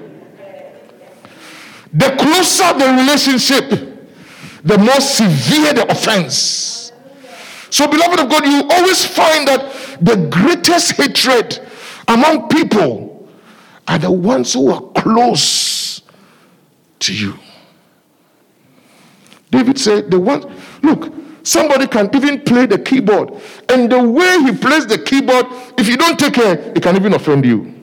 The 1.94 2.16
closer 2.20 2.78
the 2.78 2.94
relationship, 3.02 3.70
the 4.64 4.78
more 4.78 5.00
severe 5.00 5.74
the 5.74 5.92
offense. 5.92 6.92
So, 7.72 7.88
beloved 7.88 8.20
of 8.20 8.30
God, 8.30 8.46
you 8.46 8.68
always 8.70 9.06
find 9.06 9.48
that 9.48 9.98
the 10.02 10.28
greatest 10.30 10.94
hatred 10.94 11.60
among 12.08 12.48
people 12.50 13.30
are 13.88 14.00
the 14.00 14.12
ones 14.12 14.54
who 14.54 14.72
are 14.72 14.82
close 14.94 16.02
to 17.00 17.14
you. 17.14 17.36
David 19.52 19.80
said, 19.80 20.12
The 20.12 20.20
one, 20.20 20.46
look, 20.84 21.14
somebody 21.44 21.88
can 21.88 22.14
even 22.16 22.42
play 22.42 22.66
the 22.66 22.78
keyboard, 22.80 23.34
and 23.70 23.92
the 23.92 24.02
way 24.02 24.40
he 24.44 24.56
plays 24.56 24.86
the 24.86 25.00
keyboard, 25.00 25.46
if 25.78 25.88
you 25.88 25.98
don't 25.98 26.20
take 26.20 26.34
care, 26.34 26.60
it 26.76 26.84
can 26.84 26.96
even 26.96 27.14
offend 27.14 27.46
you. 27.46 27.76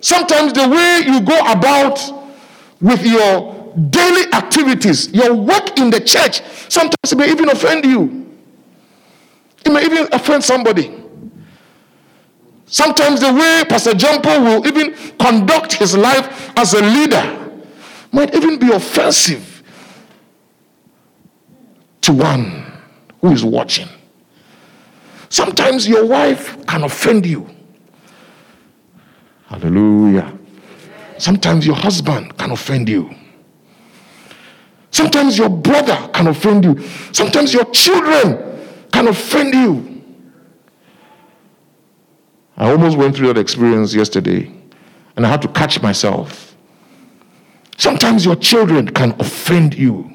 Sometimes 0.00 0.54
the 0.54 0.66
way 0.68 1.02
you 1.06 1.20
go 1.20 1.38
about 1.52 2.19
with 2.80 3.04
your 3.04 3.74
daily 3.90 4.32
activities, 4.32 5.12
your 5.12 5.34
work 5.34 5.78
in 5.78 5.90
the 5.90 6.00
church, 6.00 6.42
sometimes 6.68 7.12
it 7.12 7.16
may 7.18 7.30
even 7.30 7.48
offend 7.48 7.84
you. 7.84 8.26
It 9.64 9.72
may 9.72 9.84
even 9.84 10.08
offend 10.12 10.42
somebody. 10.42 10.96
Sometimes 12.66 13.20
the 13.20 13.32
way 13.32 13.64
Pastor 13.68 13.92
Gyampoh 13.92 14.42
will 14.44 14.66
even 14.66 14.94
conduct 15.18 15.74
his 15.74 15.96
life 15.96 16.52
as 16.56 16.72
a 16.74 16.80
leader 16.80 17.36
might 18.12 18.34
even 18.34 18.58
be 18.58 18.70
offensive 18.72 19.62
to 22.02 22.12
one 22.12 22.72
who 23.20 23.32
is 23.32 23.44
watching. 23.44 23.88
Sometimes 25.28 25.86
your 25.88 26.06
wife 26.06 26.64
can 26.66 26.82
offend 26.84 27.26
you. 27.26 27.48
Hallelujah. 29.46 30.38
Sometimes 31.20 31.66
your 31.66 31.76
husband 31.76 32.34
can 32.38 32.50
offend 32.50 32.88
you. 32.88 33.14
Sometimes 34.90 35.36
your 35.36 35.50
brother 35.50 36.08
can 36.14 36.28
offend 36.28 36.64
you. 36.64 36.82
Sometimes 37.12 37.52
your 37.52 37.66
children 37.66 38.38
can 38.90 39.06
offend 39.06 39.52
you. 39.52 40.02
I 42.56 42.70
almost 42.70 42.96
went 42.96 43.16
through 43.16 43.34
that 43.34 43.38
experience 43.38 43.92
yesterday 43.92 44.50
and 45.14 45.26
I 45.26 45.28
had 45.28 45.42
to 45.42 45.48
catch 45.48 45.82
myself. 45.82 46.56
Sometimes 47.76 48.24
your 48.24 48.36
children 48.36 48.88
can 48.88 49.14
offend 49.20 49.74
you. 49.74 50.10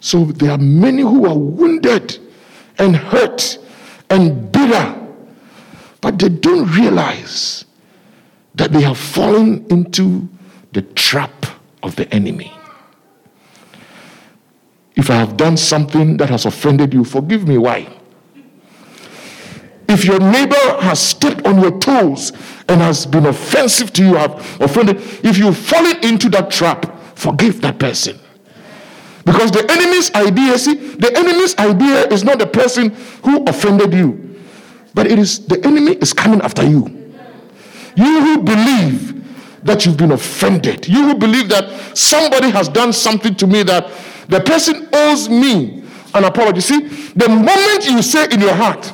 So 0.00 0.26
there 0.26 0.50
are 0.50 0.58
many 0.58 1.00
who 1.00 1.26
are 1.26 1.36
wounded 1.36 2.18
and 2.76 2.94
hurt 2.94 3.58
and 4.10 4.52
bitter, 4.52 4.94
but 6.02 6.18
they 6.18 6.28
don't 6.28 6.70
realize 6.76 7.64
that 8.58 8.72
they 8.72 8.82
have 8.82 8.98
fallen 8.98 9.64
into 9.70 10.28
the 10.72 10.82
trap 10.82 11.46
of 11.82 11.96
the 11.96 12.12
enemy. 12.12 12.52
If 14.96 15.10
I 15.10 15.14
have 15.14 15.36
done 15.36 15.56
something 15.56 16.16
that 16.16 16.28
has 16.28 16.44
offended 16.44 16.92
you, 16.92 17.04
forgive 17.04 17.46
me. 17.46 17.56
Why? 17.56 17.88
If 19.88 20.04
your 20.04 20.18
neighbor 20.18 20.56
has 20.80 21.00
stepped 21.00 21.46
on 21.46 21.62
your 21.62 21.78
toes 21.78 22.32
and 22.68 22.80
has 22.80 23.06
been 23.06 23.26
offensive 23.26 23.92
to 23.94 24.04
you, 24.04 24.14
have 24.16 24.34
offended, 24.60 24.96
if 25.24 25.38
you've 25.38 25.56
fallen 25.56 26.04
into 26.04 26.28
that 26.30 26.50
trap, 26.50 27.00
forgive 27.16 27.60
that 27.62 27.78
person. 27.78 28.18
Because 29.24 29.52
the 29.52 29.64
enemy's 29.70 30.12
idea, 30.14 30.58
see, 30.58 30.74
the 30.74 31.16
enemy's 31.16 31.56
idea 31.58 32.08
is 32.08 32.24
not 32.24 32.40
the 32.40 32.46
person 32.46 32.90
who 33.22 33.44
offended 33.44 33.94
you, 33.94 34.40
but 34.94 35.06
it 35.06 35.18
is 35.18 35.46
the 35.46 35.64
enemy 35.64 35.92
is 35.92 36.12
coming 36.12 36.40
after 36.40 36.64
you. 36.64 37.07
You 37.96 38.20
who 38.20 38.42
believe 38.42 39.64
that 39.64 39.84
you've 39.84 39.96
been 39.96 40.12
offended, 40.12 40.88
you 40.88 41.08
who 41.08 41.14
believe 41.14 41.48
that 41.48 41.96
somebody 41.96 42.50
has 42.50 42.68
done 42.68 42.92
something 42.92 43.34
to 43.36 43.46
me 43.46 43.62
that 43.64 43.90
the 44.28 44.40
person 44.40 44.88
owes 44.92 45.28
me 45.28 45.82
an 46.14 46.24
apology. 46.24 46.60
See, 46.60 46.80
the 47.14 47.28
moment 47.28 47.88
you 47.88 48.02
say 48.02 48.26
in 48.30 48.40
your 48.40 48.54
heart, 48.54 48.92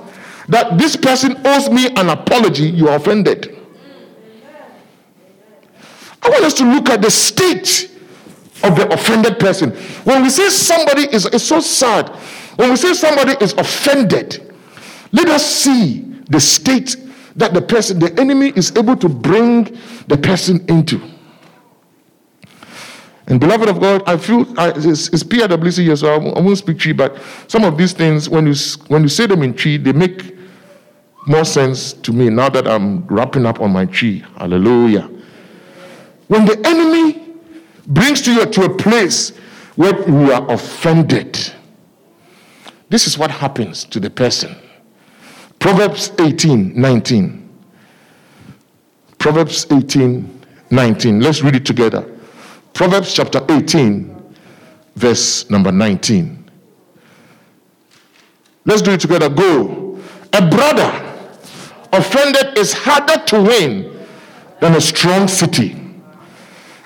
that 0.49 0.79
this 0.79 0.97
person 0.97 1.41
owes 1.45 1.71
me 1.71 1.89
an 1.97 2.09
apology, 2.09 2.65
you 2.65 2.89
are 2.89 2.97
offended. 2.97 3.57
I 6.23 6.31
want 6.31 6.45
us 6.45 6.55
to 6.55 6.65
look 6.65 6.89
at 6.89 7.03
the 7.03 7.11
state 7.11 7.91
of 8.63 8.77
the 8.77 8.91
offended 8.93 9.39
person. 9.39 9.73
When 10.05 10.23
we 10.23 10.31
say 10.31 10.49
somebody 10.49 11.03
is, 11.03 11.27
it's 11.27 11.45
so 11.45 11.61
sad. 11.61 12.09
When 12.57 12.71
we 12.71 12.77
say 12.77 12.95
somebody 12.95 13.33
is 13.45 13.53
offended, 13.55 14.55
let 15.13 15.29
us 15.29 15.45
see 15.45 16.01
the 16.31 16.41
state 16.41 16.97
that 17.37 17.55
the 17.55 17.63
person, 17.63 17.99
the 17.99 18.19
enemy, 18.21 18.53
is 18.57 18.77
able 18.77 18.97
to 18.97 19.09
bring 19.09 19.77
the 20.07 20.17
person 20.17 20.65
into. 20.69 21.01
And 23.27 23.41
beloved 23.41 23.69
of 23.69 23.81
God, 23.81 24.03
I 24.07 24.17
feel 24.19 24.47
I, 24.59 24.71
it's, 24.77 25.09
it's 25.09 25.23
PIWC 25.23 25.83
here, 25.83 25.97
so 25.97 26.13
I 26.15 26.41
won't 26.41 26.59
speak 26.59 26.79
Twi, 26.79 26.93
but 26.93 27.19
some 27.49 27.65
of 27.65 27.79
these 27.79 27.93
things, 27.93 28.29
when 28.29 28.47
you 28.47 28.55
when 28.89 29.03
you 29.03 29.09
say 29.09 29.27
them 29.27 29.43
in 29.43 29.55
Twi, 29.55 29.79
they 29.79 29.93
make 29.93 30.37
more 31.27 31.45
sense 31.45 31.95
to 31.95 32.13
me 32.13 32.29
now 32.29 32.51
that 32.51 32.69
I'm 32.69 33.07
wrapping 33.07 33.47
up 33.47 33.61
on 33.61 33.73
my 33.73 33.87
Twi. 33.87 34.23
Hallelujah. 34.37 35.09
When 36.29 36.45
the 36.45 36.61
enemy 36.67 37.35
brings 37.87 38.21
to 38.23 38.33
you 38.33 38.47
to 38.47 38.65
a 38.65 38.77
place 38.77 39.31
where 39.77 40.07
you 40.09 40.31
are 40.33 40.51
offended, 40.51 41.39
this 42.91 43.07
is 43.07 43.17
what 43.17 43.31
happens 43.31 43.85
to 43.85 44.01
the 44.01 44.11
person. 44.11 44.55
Proverbs 45.65 46.13
18, 46.19 46.79
19. 46.79 47.49
Proverbs 49.17 49.67
18, 49.73 50.43
19. 50.71 51.21
Let's 51.21 51.41
read 51.41 51.57
it 51.57 51.65
together. 51.65 52.07
Proverbs 52.75 53.15
chapter 53.15 53.43
18, 53.49 54.15
verse 54.95 55.49
number 55.49 55.73
19. 55.73 56.51
Let's 58.67 58.83
do 58.83 58.91
it 58.91 59.01
together. 59.01 59.31
Go. 59.31 59.99
A 60.35 60.51
brother 60.51 60.93
offended 61.95 62.59
is 62.59 62.75
harder 62.75 63.25
to 63.25 63.43
win 63.43 64.07
than 64.61 64.75
a 64.75 64.83
strong 64.83 65.27
city. 65.29 65.81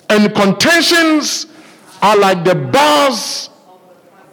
And 0.08 0.32
contentions 0.36 1.46
are 2.00 2.16
like 2.16 2.44
the 2.44 2.54
bars 2.54 3.50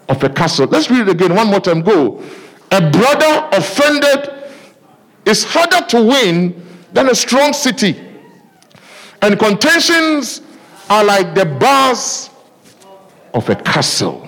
of 0.08 0.24
a 0.24 0.30
castle. 0.30 0.68
Let's 0.68 0.92
read 0.92 1.08
it 1.08 1.10
again 1.10 1.34
one 1.34 1.48
more 1.48 1.62
time. 1.62 1.82
Go. 1.82 2.24
A 2.72 2.90
brother 2.92 3.50
offended 3.52 4.34
is 5.26 5.44
harder 5.44 5.86
to 5.88 6.04
win 6.04 6.66
than 6.94 7.10
a 7.10 7.16
strong 7.16 7.54
city. 7.54 8.02
And 9.22 9.40
contentions 9.40 10.42
are 10.90 11.04
like 11.04 11.34
the 11.34 11.46
bars 11.46 12.30
of 13.34 13.50
a 13.50 13.56
castle. 13.56 14.28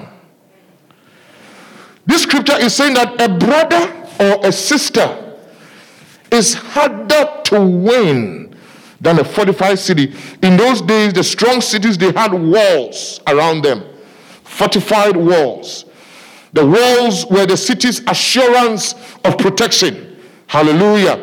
This 2.06 2.24
scripture 2.24 2.58
is 2.58 2.76
saying 2.76 2.94
that 2.96 3.22
a 3.22 3.30
brother 3.30 3.94
or 4.20 4.46
a 4.46 4.52
sister 4.52 5.36
is 6.32 6.54
harder 6.54 7.42
to 7.46 7.62
win 7.62 8.56
than 9.00 9.20
a 9.20 9.24
fortified 9.24 9.80
city. 9.80 10.14
In 10.42 10.58
those 10.58 10.82
days, 10.82 11.14
the 11.14 11.24
strong 11.24 11.62
cities 11.62 11.98
they 11.98 12.12
had 12.12 12.34
walls 12.34 13.20
around 13.28 13.64
them, 13.64 13.84
fortified 14.44 15.16
walls. 15.16 15.86
The 16.54 16.66
walls 16.66 17.26
were 17.26 17.46
the 17.46 17.58
city's 17.58 18.02
assurance 18.08 18.94
of 19.26 19.38
protection. 19.38 20.18
Hallelujah. 20.48 21.18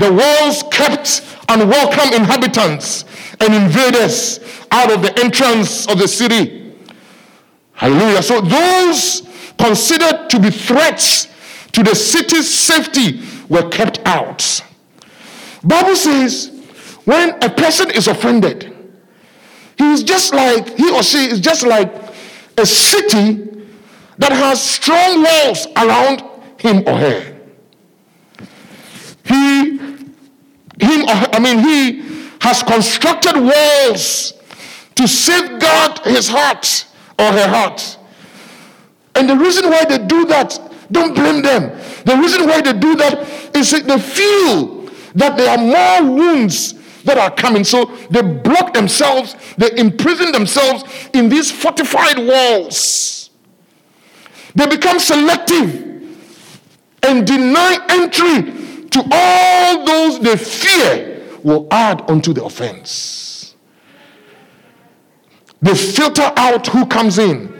The 0.00 0.12
walls 0.12 0.64
kept 0.70 1.24
unwelcome 1.48 2.12
inhabitants 2.12 3.04
and 3.40 3.54
invaders 3.54 4.40
out 4.70 4.92
of 4.92 5.02
the 5.02 5.18
entrance 5.18 5.86
of 5.88 5.98
the 5.98 6.08
city. 6.08 6.74
Hallelujah. 7.72 8.22
So 8.22 8.40
those 8.40 9.22
considered 9.58 10.28
to 10.30 10.40
be 10.40 10.50
threats 10.50 11.28
to 11.72 11.82
the 11.82 11.94
city's 11.94 12.52
safety 12.52 13.20
were 13.48 13.68
kept 13.68 14.00
out. 14.04 14.62
Bible 15.62 15.96
says 15.96 16.52
when 17.04 17.30
a 17.42 17.50
person 17.50 17.90
is 17.90 18.08
offended, 18.08 18.74
he 19.76 19.92
is 19.92 20.02
just 20.02 20.34
like 20.34 20.76
he 20.76 20.90
or 20.90 21.02
she 21.02 21.26
is 21.26 21.40
just 21.40 21.64
like 21.64 21.92
a 22.56 22.66
city 22.66 23.57
that 24.18 24.32
has 24.32 24.60
strong 24.60 25.22
walls 25.22 25.66
around 25.76 26.22
him 26.58 26.82
or 26.86 26.96
her. 26.96 27.36
He 29.24 29.78
him 30.80 31.02
or 31.02 31.34
I 31.34 31.38
mean 31.40 31.58
he 31.60 32.02
has 32.40 32.62
constructed 32.62 33.36
walls 33.36 34.34
to 34.94 35.06
safeguard 35.06 36.00
his 36.00 36.28
heart 36.28 36.86
or 37.18 37.26
her 37.26 37.48
heart. 37.48 37.98
And 39.14 39.28
the 39.28 39.36
reason 39.36 39.68
why 39.70 39.84
they 39.84 39.98
do 39.98 40.24
that, 40.26 40.58
don't 40.90 41.14
blame 41.14 41.42
them. 41.42 41.76
The 42.04 42.16
reason 42.16 42.46
why 42.46 42.60
they 42.60 42.72
do 42.72 42.94
that 42.96 43.54
is 43.54 43.70
that 43.72 43.84
they 43.84 43.98
feel 43.98 44.88
that 45.14 45.36
there 45.36 45.50
are 45.50 45.58
more 45.58 46.14
wounds 46.14 46.74
that 47.04 47.18
are 47.18 47.30
coming. 47.30 47.64
So 47.64 47.86
they 48.10 48.22
block 48.22 48.74
themselves, 48.74 49.34
they 49.56 49.76
imprison 49.76 50.32
themselves 50.32 50.84
in 51.12 51.28
these 51.28 51.50
fortified 51.50 52.18
walls. 52.18 53.17
They 54.54 54.66
become 54.66 54.98
selective 54.98 55.86
and 57.02 57.26
deny 57.26 57.78
entry 57.90 58.88
to 58.90 59.08
all 59.10 59.84
those 59.84 60.20
they 60.20 60.36
fear 60.36 61.38
will 61.42 61.68
add 61.70 62.02
onto 62.10 62.32
the 62.32 62.44
offense. 62.44 63.54
They 65.60 65.74
filter 65.74 66.32
out 66.36 66.66
who 66.68 66.86
comes 66.86 67.18
in. 67.18 67.54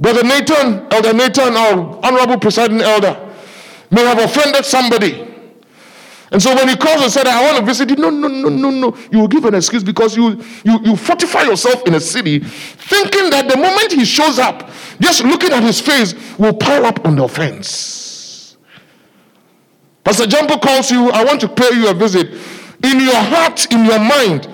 Brother 0.00 0.22
Nathan, 0.22 0.86
Elder 0.92 1.12
Nathan, 1.12 1.54
our 1.56 1.98
honorable 2.04 2.38
presiding 2.38 2.80
elder, 2.80 3.18
may 3.90 4.02
have 4.04 4.18
offended 4.18 4.64
somebody. 4.64 5.26
And 6.30 6.42
so 6.42 6.54
when 6.54 6.68
he 6.68 6.76
calls 6.76 7.02
and 7.02 7.10
said, 7.10 7.26
I 7.26 7.42
want 7.42 7.58
to 7.58 7.64
visit 7.64 7.88
you, 7.88 7.96
no, 7.96 8.10
no, 8.10 8.28
no, 8.28 8.48
no, 8.48 8.70
no. 8.70 8.96
You 9.10 9.20
will 9.20 9.28
give 9.28 9.44
an 9.46 9.54
excuse 9.54 9.82
because 9.82 10.16
you, 10.16 10.42
you, 10.62 10.78
you 10.84 10.96
fortify 10.96 11.42
yourself 11.42 11.86
in 11.86 11.94
a 11.94 12.00
city, 12.00 12.40
thinking 12.40 13.30
that 13.30 13.48
the 13.48 13.56
moment 13.56 13.92
he 13.92 14.04
shows 14.04 14.38
up, 14.38 14.70
just 15.00 15.24
looking 15.24 15.52
at 15.52 15.62
his 15.62 15.80
face 15.80 16.14
will 16.38 16.52
pile 16.54 16.84
up 16.84 17.06
on 17.06 17.16
the 17.16 17.24
offense. 17.24 18.56
Pastor 20.04 20.24
Gyampoh 20.24 20.60
calls 20.60 20.90
you, 20.90 21.10
I 21.10 21.24
want 21.24 21.40
to 21.42 21.48
pay 21.48 21.74
you 21.74 21.88
a 21.88 21.94
visit. 21.94 22.28
In 22.82 23.00
your 23.00 23.14
heart, 23.14 23.70
in 23.72 23.84
your 23.84 23.98
mind, 23.98 24.48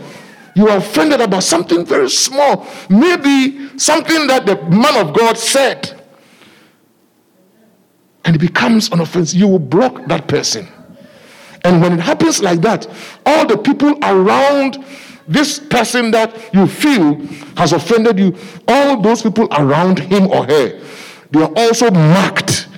you 0.55 0.69
are 0.69 0.79
offended 0.79 1.21
about 1.21 1.43
something 1.43 1.85
very 1.85 2.09
small. 2.09 2.67
Maybe 2.89 3.77
something 3.79 4.29
that 4.29 4.47
the 4.47 4.63
man 4.71 4.97
of 4.97 5.15
God 5.15 5.37
said. 5.37 6.01
And 8.25 8.37
it 8.37 8.39
becomes 8.39 8.91
an 8.91 9.01
offense. 9.01 9.35
You 9.35 9.49
will 9.49 9.59
block 9.59 10.07
that 10.07 10.29
person. 10.29 10.69
And 11.65 11.81
when 11.81 11.95
it 11.95 12.01
happens 12.01 12.43
like 12.43 12.61
that, 12.61 12.87
all 13.25 13.47
the 13.47 13.57
people 13.57 13.99
around 14.03 14.85
this 15.27 15.59
person 15.59 16.11
that 16.11 16.55
you 16.55 16.67
feel 16.67 17.15
has 17.57 17.73
offended 17.73 18.19
you, 18.19 18.37
all 18.69 19.01
those 19.01 19.23
people 19.23 19.49
around 19.53 19.99
him 19.99 20.27
or 20.31 20.45
her, 20.45 20.81
they 21.31 21.43
are 21.43 21.53
also 21.57 21.91
marked 21.91 22.69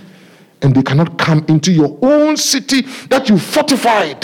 and 0.62 0.74
they 0.74 0.82
cannot 0.82 1.18
come 1.18 1.44
into 1.48 1.72
your 1.72 1.98
own 2.00 2.36
city 2.36 2.82
that 3.08 3.28
you 3.28 3.38
fortified. 3.38 4.22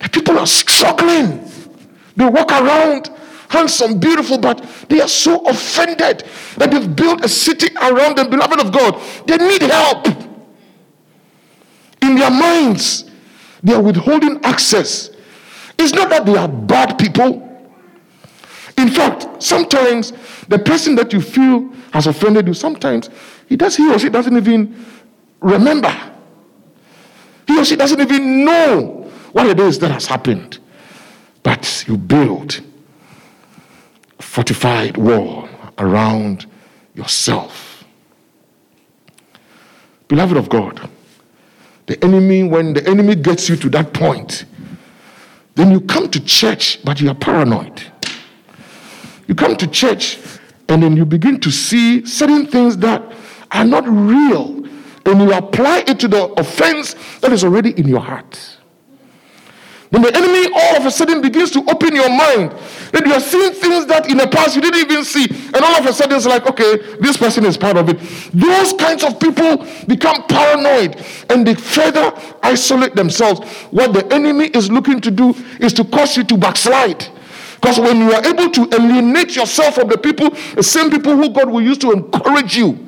The 0.00 0.08
people 0.10 0.38
are 0.38 0.46
struggling. 0.46 1.48
They 2.16 2.26
walk 2.26 2.50
around 2.50 3.10
handsome, 3.48 3.98
beautiful, 3.98 4.38
but 4.38 4.64
they 4.88 5.00
are 5.00 5.08
so 5.08 5.46
offended 5.46 6.24
that 6.56 6.70
they've 6.70 6.94
built 6.96 7.24
a 7.24 7.28
city 7.28 7.68
around 7.76 8.18
them, 8.18 8.28
beloved 8.28 8.60
of 8.60 8.72
God. 8.72 9.00
They 9.26 9.36
need 9.36 9.62
help. 9.62 10.08
In 12.04 12.16
their 12.16 12.30
minds, 12.30 13.10
they 13.62 13.72
are 13.72 13.80
withholding 13.80 14.44
access. 14.44 15.08
It's 15.78 15.94
not 15.94 16.10
that 16.10 16.26
they 16.26 16.36
are 16.36 16.48
bad 16.48 16.98
people. 16.98 17.40
In 18.76 18.90
fact, 18.90 19.42
sometimes 19.42 20.12
the 20.48 20.58
person 20.58 20.96
that 20.96 21.14
you 21.14 21.22
feel 21.22 21.72
has 21.94 22.06
offended 22.06 22.46
you, 22.46 22.52
sometimes 22.52 23.08
he 23.48 23.56
does 23.56 23.74
he 23.74 23.90
or 23.90 23.98
she 23.98 24.10
doesn't 24.10 24.36
even 24.36 24.84
remember. 25.40 25.94
He 27.46 27.58
or 27.58 27.64
she 27.64 27.76
doesn't 27.76 28.00
even 28.00 28.44
know 28.44 29.10
what 29.32 29.46
it 29.46 29.58
is 29.58 29.78
that 29.78 29.90
has 29.90 30.06
happened. 30.06 30.58
But 31.42 31.84
you 31.88 31.96
build 31.96 32.60
a 34.18 34.22
fortified 34.22 34.98
wall 34.98 35.48
around 35.78 36.44
yourself. 36.94 37.84
Beloved 40.08 40.36
of 40.36 40.50
God, 40.50 40.90
the 41.86 42.02
enemy, 42.02 42.42
when 42.42 42.72
the 42.72 42.86
enemy 42.88 43.14
gets 43.14 43.48
you 43.48 43.56
to 43.56 43.68
that 43.70 43.92
point, 43.92 44.44
then 45.54 45.70
you 45.70 45.80
come 45.80 46.10
to 46.10 46.20
church, 46.24 46.80
but 46.84 47.00
you 47.00 47.10
are 47.10 47.14
paranoid. 47.14 47.82
You 49.26 49.34
come 49.34 49.56
to 49.56 49.66
church, 49.66 50.18
and 50.68 50.82
then 50.82 50.96
you 50.96 51.04
begin 51.04 51.40
to 51.40 51.50
see 51.50 52.04
certain 52.06 52.46
things 52.46 52.78
that 52.78 53.02
are 53.50 53.64
not 53.64 53.84
real, 53.86 54.64
and 55.06 55.20
you 55.20 55.32
apply 55.32 55.84
it 55.86 56.00
to 56.00 56.08
the 56.08 56.24
offense 56.40 56.94
that 57.20 57.32
is 57.32 57.44
already 57.44 57.70
in 57.78 57.86
your 57.86 58.00
heart. 58.00 58.53
When 59.94 60.02
the 60.02 60.16
enemy 60.16 60.52
all 60.52 60.76
of 60.78 60.86
a 60.86 60.90
sudden 60.90 61.22
begins 61.22 61.52
to 61.52 61.60
open 61.70 61.94
your 61.94 62.08
mind, 62.08 62.52
then 62.90 63.06
you 63.06 63.12
are 63.12 63.20
seeing 63.20 63.52
things 63.52 63.86
that 63.86 64.10
in 64.10 64.16
the 64.16 64.26
past 64.26 64.56
you 64.56 64.60
didn't 64.60 64.90
even 64.90 65.04
see, 65.04 65.26
and 65.30 65.58
all 65.58 65.76
of 65.78 65.86
a 65.86 65.92
sudden 65.92 66.16
it's 66.16 66.26
like, 66.26 66.48
okay, 66.48 66.96
this 66.96 67.16
person 67.16 67.44
is 67.44 67.56
part 67.56 67.76
of 67.76 67.88
it. 67.88 68.00
Those 68.34 68.72
kinds 68.72 69.04
of 69.04 69.20
people 69.20 69.64
become 69.86 70.24
paranoid 70.26 71.00
and 71.30 71.46
they 71.46 71.54
further 71.54 72.12
isolate 72.42 72.96
themselves. 72.96 73.48
What 73.70 73.92
the 73.92 74.12
enemy 74.12 74.46
is 74.46 74.68
looking 74.68 75.00
to 75.00 75.12
do 75.12 75.32
is 75.60 75.72
to 75.74 75.84
cause 75.84 76.16
you 76.16 76.24
to 76.24 76.36
backslide. 76.36 77.06
Because 77.60 77.78
when 77.78 77.98
you 77.98 78.12
are 78.14 78.26
able 78.26 78.50
to 78.50 78.68
alienate 78.74 79.36
yourself 79.36 79.76
from 79.76 79.86
the 79.86 79.96
people, 79.96 80.30
the 80.56 80.64
same 80.64 80.90
people 80.90 81.16
who 81.16 81.30
God 81.30 81.48
will 81.48 81.62
use 81.62 81.78
to 81.78 81.92
encourage 81.92 82.56
you, 82.56 82.84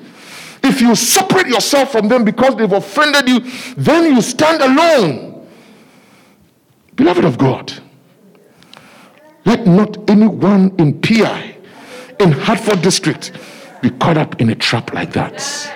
if 0.64 0.80
you 0.80 0.96
separate 0.96 1.46
yourself 1.46 1.92
from 1.92 2.08
them 2.08 2.24
because 2.24 2.56
they've 2.56 2.72
offended 2.72 3.28
you, 3.28 3.48
then 3.76 4.12
you 4.12 4.20
stand 4.20 4.60
alone. 4.60 5.35
Beloved 6.96 7.24
of 7.24 7.38
God, 7.38 7.72
let 9.44 9.66
not 9.66 10.10
anyone 10.10 10.74
in 10.78 11.00
PI, 11.00 11.56
in 12.18 12.32
Hartford 12.32 12.82
District, 12.82 13.32
be 13.82 13.90
caught 13.90 14.16
up 14.16 14.40
in 14.40 14.48
a 14.50 14.54
trap 14.54 14.92
like 14.92 15.12
that. 15.12 15.72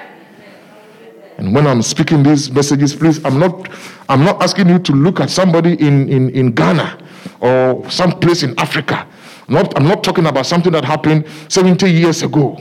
And 1.37 1.55
when 1.55 1.67
I'm 1.67 1.83
speaking 1.83 2.23
these 2.23 2.51
messages, 2.51 2.95
please, 2.95 3.25
I'm 3.25 3.39
not, 3.39 3.69
I'm 4.09 4.25
not 4.25 4.43
asking 4.43 4.69
you 4.69 4.79
to 4.79 4.93
look 4.93 5.21
at 5.21 5.31
somebody 5.31 5.73
in, 5.75 6.09
in, 6.09 6.31
in 6.31 6.53
Ghana 6.53 6.99
or 7.41 7.89
some 7.91 8.19
place 8.19 8.43
in 8.43 8.59
Africa. 8.59 9.07
I'm 9.49 9.55
not, 9.55 9.77
I'm 9.77 9.87
not 9.89 10.03
talking 10.03 10.27
about 10.27 10.47
something 10.47 10.73
that 10.73 10.85
happened 10.85 11.27
70 11.49 11.91
years 11.91 12.23
ago. 12.23 12.61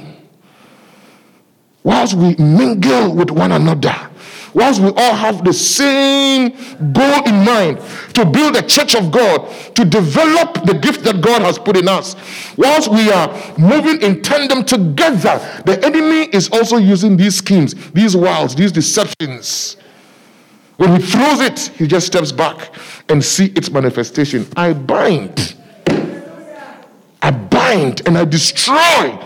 Whilst 1.83 2.13
we 2.13 2.35
mingle 2.35 3.15
with 3.15 3.31
one 3.31 3.51
another, 3.51 4.08
once 4.53 4.79
we 4.79 4.89
all 4.89 5.13
have 5.13 5.43
the 5.43 5.53
same 5.53 6.49
goal 6.93 7.23
in 7.25 7.45
mind 7.45 7.79
to 8.13 8.25
build 8.25 8.55
the 8.55 8.63
church 8.63 8.95
of 8.95 9.11
God, 9.11 9.49
to 9.75 9.85
develop 9.85 10.65
the 10.65 10.73
gift 10.73 11.03
that 11.03 11.21
God 11.21 11.41
has 11.41 11.57
put 11.57 11.77
in 11.77 11.87
us, 11.87 12.15
once 12.57 12.87
we 12.87 13.11
are 13.11 13.29
moving 13.57 14.01
in 14.01 14.21
tandem 14.21 14.63
together, 14.63 15.39
the 15.65 15.79
enemy 15.83 16.29
is 16.33 16.49
also 16.49 16.77
using 16.77 17.17
these 17.17 17.37
schemes, 17.37 17.75
these 17.91 18.15
wiles, 18.15 18.55
these 18.55 18.71
deceptions. 18.71 19.77
When 20.77 20.95
he 20.99 21.05
throws 21.05 21.41
it, 21.41 21.59
he 21.77 21.87
just 21.87 22.07
steps 22.07 22.31
back 22.31 22.73
and 23.09 23.23
see 23.23 23.47
its 23.47 23.69
manifestation. 23.69 24.47
I 24.55 24.73
bind. 24.73 25.55
I 27.21 27.31
bind 27.31 28.01
and 28.05 28.17
I 28.17 28.23
destroy 28.23 29.19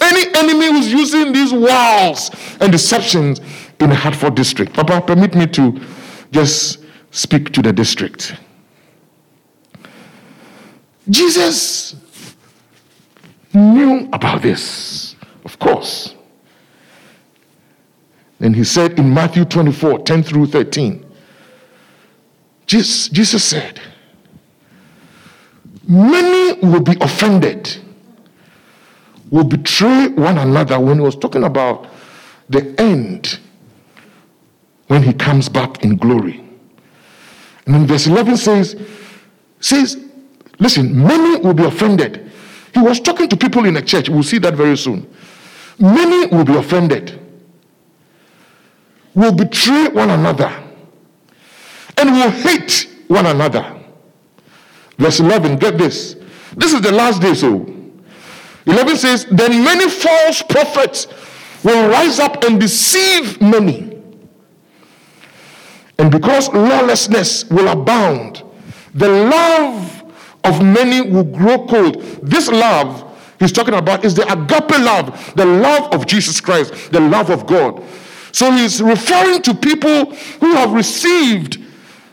any 0.00 0.36
enemy 0.36 0.66
who's 0.66 0.92
using 0.92 1.32
these 1.32 1.52
wiles 1.52 2.30
and 2.60 2.70
deceptions 2.70 3.40
in 3.80 3.90
Hartford 3.90 4.34
district. 4.34 4.74
Papa, 4.74 5.00
permit 5.00 5.34
me 5.34 5.46
to 5.46 5.80
just 6.30 6.84
speak 7.10 7.52
to 7.52 7.62
the 7.62 7.72
district. 7.72 8.34
Jesus 11.08 11.96
knew 13.54 14.08
about 14.12 14.42
this, 14.42 15.16
of 15.44 15.58
course. 15.58 16.14
Then 18.38 18.54
he 18.54 18.64
said 18.64 18.98
in 18.98 19.12
Matthew 19.12 19.44
24 19.44 20.00
10 20.00 20.22
through 20.22 20.46
13, 20.46 21.04
Jesus, 22.66 23.08
Jesus 23.08 23.42
said, 23.42 23.80
Many 25.88 26.60
will 26.60 26.82
be 26.82 26.96
offended, 27.00 27.78
will 29.30 29.44
betray 29.44 30.08
one 30.08 30.36
another 30.36 30.78
when 30.78 30.98
he 30.98 31.00
was 31.00 31.16
talking 31.16 31.44
about 31.44 31.88
the 32.50 32.78
end 32.78 33.40
when 34.88 35.02
he 35.02 35.12
comes 35.12 35.48
back 35.48 35.84
in 35.84 35.96
glory. 35.96 36.44
And 37.66 37.74
then 37.74 37.86
verse 37.86 38.06
11 38.06 38.36
says, 38.38 38.80
says, 39.60 39.98
listen, 40.58 41.02
many 41.02 41.40
will 41.40 41.54
be 41.54 41.64
offended. 41.64 42.30
He 42.74 42.80
was 42.80 43.00
talking 43.00 43.28
to 43.28 43.36
people 43.36 43.64
in 43.66 43.76
a 43.76 43.82
church. 43.82 44.08
We'll 44.08 44.22
see 44.22 44.38
that 44.38 44.54
very 44.54 44.76
soon. 44.76 45.06
Many 45.78 46.26
will 46.26 46.44
be 46.44 46.56
offended, 46.56 47.20
will 49.14 49.32
betray 49.32 49.88
one 49.88 50.10
another, 50.10 50.52
and 51.96 52.10
will 52.10 52.30
hate 52.30 52.88
one 53.06 53.26
another. 53.26 53.74
Verse 54.98 55.20
11, 55.20 55.56
get 55.58 55.78
this. 55.78 56.16
This 56.56 56.72
is 56.72 56.80
the 56.80 56.90
last 56.90 57.22
day, 57.22 57.34
so. 57.34 57.74
11 58.66 58.96
says, 58.96 59.26
Then 59.30 59.62
many 59.62 59.88
false 59.88 60.42
prophets 60.42 61.06
will 61.62 61.88
rise 61.88 62.18
up 62.18 62.42
and 62.44 62.60
deceive 62.60 63.40
many. 63.40 63.87
And 65.98 66.10
because 66.10 66.48
lawlessness 66.52 67.44
will 67.50 67.68
abound, 67.68 68.42
the 68.94 69.08
love 69.08 70.04
of 70.44 70.64
many 70.64 71.00
will 71.00 71.24
grow 71.24 71.66
cold. 71.66 72.02
This 72.22 72.48
love 72.48 73.04
he's 73.40 73.52
talking 73.52 73.74
about 73.74 74.04
is 74.04 74.14
the 74.14 74.22
agape 74.32 74.78
love, 74.78 75.34
the 75.34 75.44
love 75.44 75.92
of 75.92 76.06
Jesus 76.06 76.40
Christ, 76.40 76.92
the 76.92 77.00
love 77.00 77.30
of 77.30 77.46
God. 77.46 77.82
So 78.32 78.50
he's 78.52 78.80
referring 78.82 79.42
to 79.42 79.54
people 79.54 80.14
who 80.40 80.54
have 80.54 80.72
received 80.72 81.58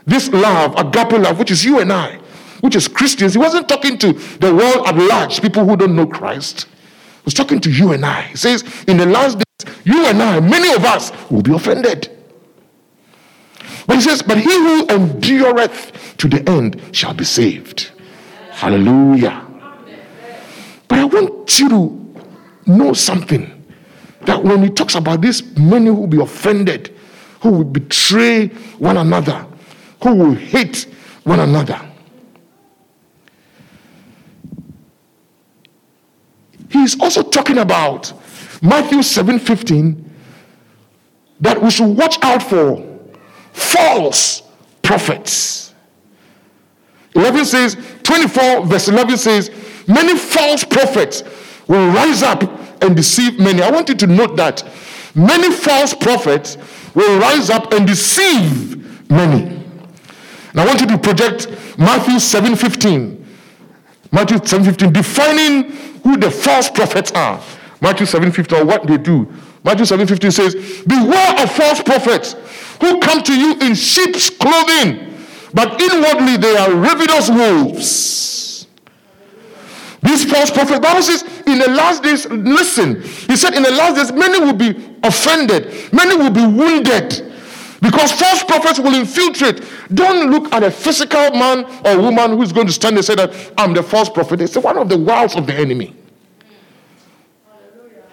this 0.05 0.29
love, 0.29 0.75
agape 0.77 1.19
love, 1.19 1.39
which 1.39 1.51
is 1.51 1.63
you 1.63 1.79
and 1.79 1.91
I, 1.91 2.19
which 2.61 2.75
is 2.75 2.87
Christians. 2.87 3.33
He 3.33 3.39
wasn't 3.39 3.67
talking 3.67 3.97
to 3.99 4.13
the 4.13 4.53
world 4.53 4.87
at 4.87 4.95
large, 4.95 5.41
people 5.41 5.65
who 5.65 5.75
don't 5.75 5.95
know 5.95 6.07
Christ. 6.07 6.63
He 6.63 7.21
was 7.25 7.33
talking 7.33 7.59
to 7.61 7.71
you 7.71 7.91
and 7.93 8.05
I. 8.05 8.21
He 8.23 8.37
says, 8.37 8.63
in 8.87 8.97
the 8.97 9.05
last 9.05 9.37
days, 9.37 9.75
you 9.83 10.05
and 10.05 10.21
I, 10.21 10.39
many 10.39 10.73
of 10.73 10.85
us 10.85 11.11
will 11.29 11.41
be 11.41 11.53
offended. 11.53 12.14
But 13.87 13.95
he 13.97 14.01
says, 14.01 14.21
But 14.21 14.37
he 14.37 14.51
who 14.51 14.87
endureth 14.87 16.15
to 16.17 16.27
the 16.27 16.47
end 16.49 16.81
shall 16.91 17.13
be 17.13 17.23
saved. 17.23 17.91
Hallelujah. 18.51 19.45
But 20.87 20.99
I 20.99 21.05
want 21.05 21.59
you 21.59 21.69
to 21.69 22.15
know 22.65 22.93
something 22.93 23.51
that 24.21 24.43
when 24.43 24.63
he 24.63 24.69
talks 24.69 24.95
about 24.95 25.21
this, 25.21 25.43
many 25.57 25.89
will 25.91 26.07
be 26.07 26.19
offended, 26.19 26.95
who 27.41 27.51
will 27.51 27.63
betray 27.63 28.47
one 28.79 28.97
another, 28.97 29.45
who 30.03 30.15
will 30.15 30.33
hate 30.33 30.87
one 31.23 31.39
another. 31.39 31.79
He's 36.69 36.99
also 36.99 37.21
talking 37.23 37.59
about 37.59 38.11
Matthew 38.61 39.03
7 39.03 39.39
15 39.39 40.11
that 41.41 41.61
we 41.61 41.69
should 41.69 41.95
watch 41.95 42.17
out 42.21 42.41
for 42.41 42.94
false 43.55 44.43
prophets. 44.81 45.73
11 47.15 47.45
says, 47.45 47.77
24 48.03 48.65
verse 48.65 48.87
11 48.89 49.17
says, 49.17 49.49
many 49.87 50.17
false 50.17 50.63
prophets 50.65 51.23
will 51.67 51.87
rise 51.91 52.21
up 52.21 52.43
and 52.83 52.95
deceive 52.95 53.39
many. 53.39 53.61
I 53.61 53.71
want 53.71 53.87
you 53.89 53.95
to 53.95 54.07
note 54.07 54.35
that 54.35 54.63
many 55.15 55.51
false 55.51 55.93
prophets 55.93 56.57
will 56.93 57.19
rise 57.19 57.49
up 57.49 57.71
and 57.71 57.87
deceive 57.87 59.09
many. 59.09 59.43
And 60.51 60.59
I 60.59 60.65
want 60.65 60.81
you 60.81 60.87
to 60.87 60.97
project 60.97 61.47
Matthew 61.77 62.15
7:15. 62.19 63.25
Matthew 64.11 64.37
7:15 64.39 64.91
defining 64.93 65.71
who 66.03 66.17
the 66.17 66.29
false 66.29 66.69
prophets 66.69 67.11
are. 67.13 67.41
Matthew 67.81 68.05
7:15 68.05 68.59
or 68.59 68.65
what 68.65 68.85
they 68.87 68.97
do. 68.97 69.27
Matthew 69.65 69.85
7:15 69.85 70.31
says, 70.31 70.55
"Beware 70.85 71.43
of 71.43 71.51
false 71.51 71.81
prophets 71.81 72.35
who 72.79 72.99
come 72.99 73.23
to 73.23 73.33
you 73.33 73.57
in 73.61 73.75
sheep's 73.75 74.29
clothing, 74.29 75.13
but 75.53 75.81
inwardly 75.81 76.37
they 76.37 76.55
are 76.57 76.71
ravenous 76.73 77.29
wolves. 77.29 78.67
These 80.03 80.25
false 80.25 80.51
prophets, 80.51 80.79
Bible 80.79 81.01
says, 81.01 81.23
in 81.47 81.57
the 81.57 81.69
last 81.69 82.03
days, 82.03 82.27
listen, 82.27 83.01
he 83.01 83.35
said, 83.35 83.55
in 83.55 83.63
the 83.63 83.71
last 83.71 83.95
days, 83.95 84.11
many 84.11 84.39
will 84.39 84.53
be 84.53 84.95
offended, 85.01 85.91
many 85.91 86.15
will 86.15 86.29
be 86.29 86.45
wounded. 86.45 87.33
Because 87.81 88.11
false 88.11 88.43
prophets 88.43 88.79
will 88.79 88.93
infiltrate. 88.93 89.63
Don't 89.93 90.31
look 90.31 90.51
at 90.53 90.63
a 90.63 90.71
physical 90.71 91.31
man 91.31 91.65
or 91.85 92.01
woman 92.01 92.37
who's 92.37 92.51
going 92.51 92.67
to 92.67 92.73
stand 92.73 92.95
and 92.95 93.05
say 93.05 93.15
that 93.15 93.53
I'm 93.57 93.73
the 93.73 93.83
false 93.83 94.09
prophet. 94.09 94.41
It's 94.41 94.57
one 94.57 94.77
of 94.77 94.89
the 94.89 94.97
wiles 94.97 95.35
of 95.35 95.45
the 95.45 95.53
enemy. 95.53 95.95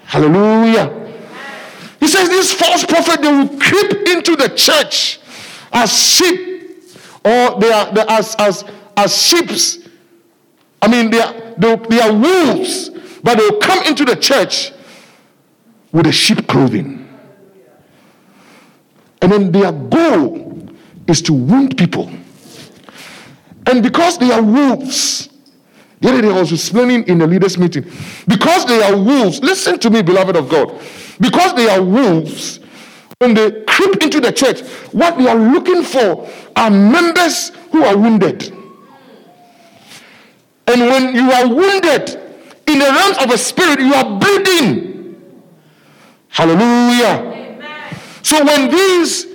Hallelujah. 0.05 0.85
Hallelujah. 0.85 1.12
He 2.03 2.09
says 2.09 2.29
this 2.29 2.53
false 2.53 2.85
prophet, 2.85 3.23
they 3.23 3.31
will 3.31 3.49
creep 3.61 4.09
into 4.09 4.35
the 4.35 4.49
church 4.57 5.21
as 5.73 5.97
sheep, 5.97 6.83
or 7.25 7.61
they 7.61 7.71
are, 7.71 7.95
they 7.95 8.05
as, 8.09 8.35
as, 8.41 8.65
as 8.97 9.17
sheeps. 9.17 9.79
I 10.83 10.89
mean, 10.89 11.13
they 11.13 11.21
are, 11.21 11.33
they, 11.57 11.77
they 11.77 12.01
are 12.01 12.13
wolves, 12.13 12.91
but 13.23 13.39
they 13.39 13.49
will 13.49 13.61
come 13.61 13.87
into 13.87 14.05
the 14.05 14.17
church 14.17 14.73
with 15.93 16.09
a 16.09 16.11
sheep 16.11 16.49
clothing. 16.49 17.09
And 19.21 19.31
then 19.31 19.53
their 19.53 19.71
goal 19.71 20.71
is 21.07 21.23
to 21.23 21.33
wound 21.33 21.79
people. 21.79 22.11
And 23.69 23.81
because 23.81 24.19
they 24.19 24.33
are 24.33 24.43
wolves, 24.43 25.29
the 26.01 26.09
other 26.09 26.23
day 26.23 26.31
I 26.31 26.41
was 26.41 26.51
explaining 26.51 27.05
in 27.05 27.19
the 27.19 27.29
leaders' 27.29 27.57
meeting, 27.57 27.89
because 28.27 28.67
they 28.67 28.83
are 28.83 28.97
wolves, 28.97 29.41
listen 29.41 29.79
to 29.79 29.89
me, 29.89 30.03
beloved 30.03 30.35
of 30.35 30.49
God. 30.49 30.83
Because 31.23 31.55
they 31.55 31.69
are 31.69 31.81
wolves, 31.81 32.59
when 33.19 33.35
they 33.35 33.63
creep 33.63 34.03
into 34.03 34.21
the 34.21 34.33
church, 34.33 34.63
what 34.91 35.17
they 35.17 35.29
are 35.29 35.37
looking 35.37 35.85
for 35.85 36.29
are 36.57 36.69
members 36.69 37.51
who 37.71 37.85
are 37.85 37.97
wounded. 37.97 38.51
And 40.67 40.81
when 40.81 41.15
you 41.15 41.31
are 41.31 41.47
wounded 41.47 42.11
in 42.67 42.81
the 42.81 42.87
realms 42.87 43.19
of 43.19 43.31
a 43.31 43.39
spirit, 43.39 43.79
you 43.79 43.95
are 43.95 44.19
bleeding. 44.19 45.23
Hallelujah. 46.29 47.21
Amen. 47.21 47.97
So 48.25 48.45
when 48.45 48.73
these 48.73 49.29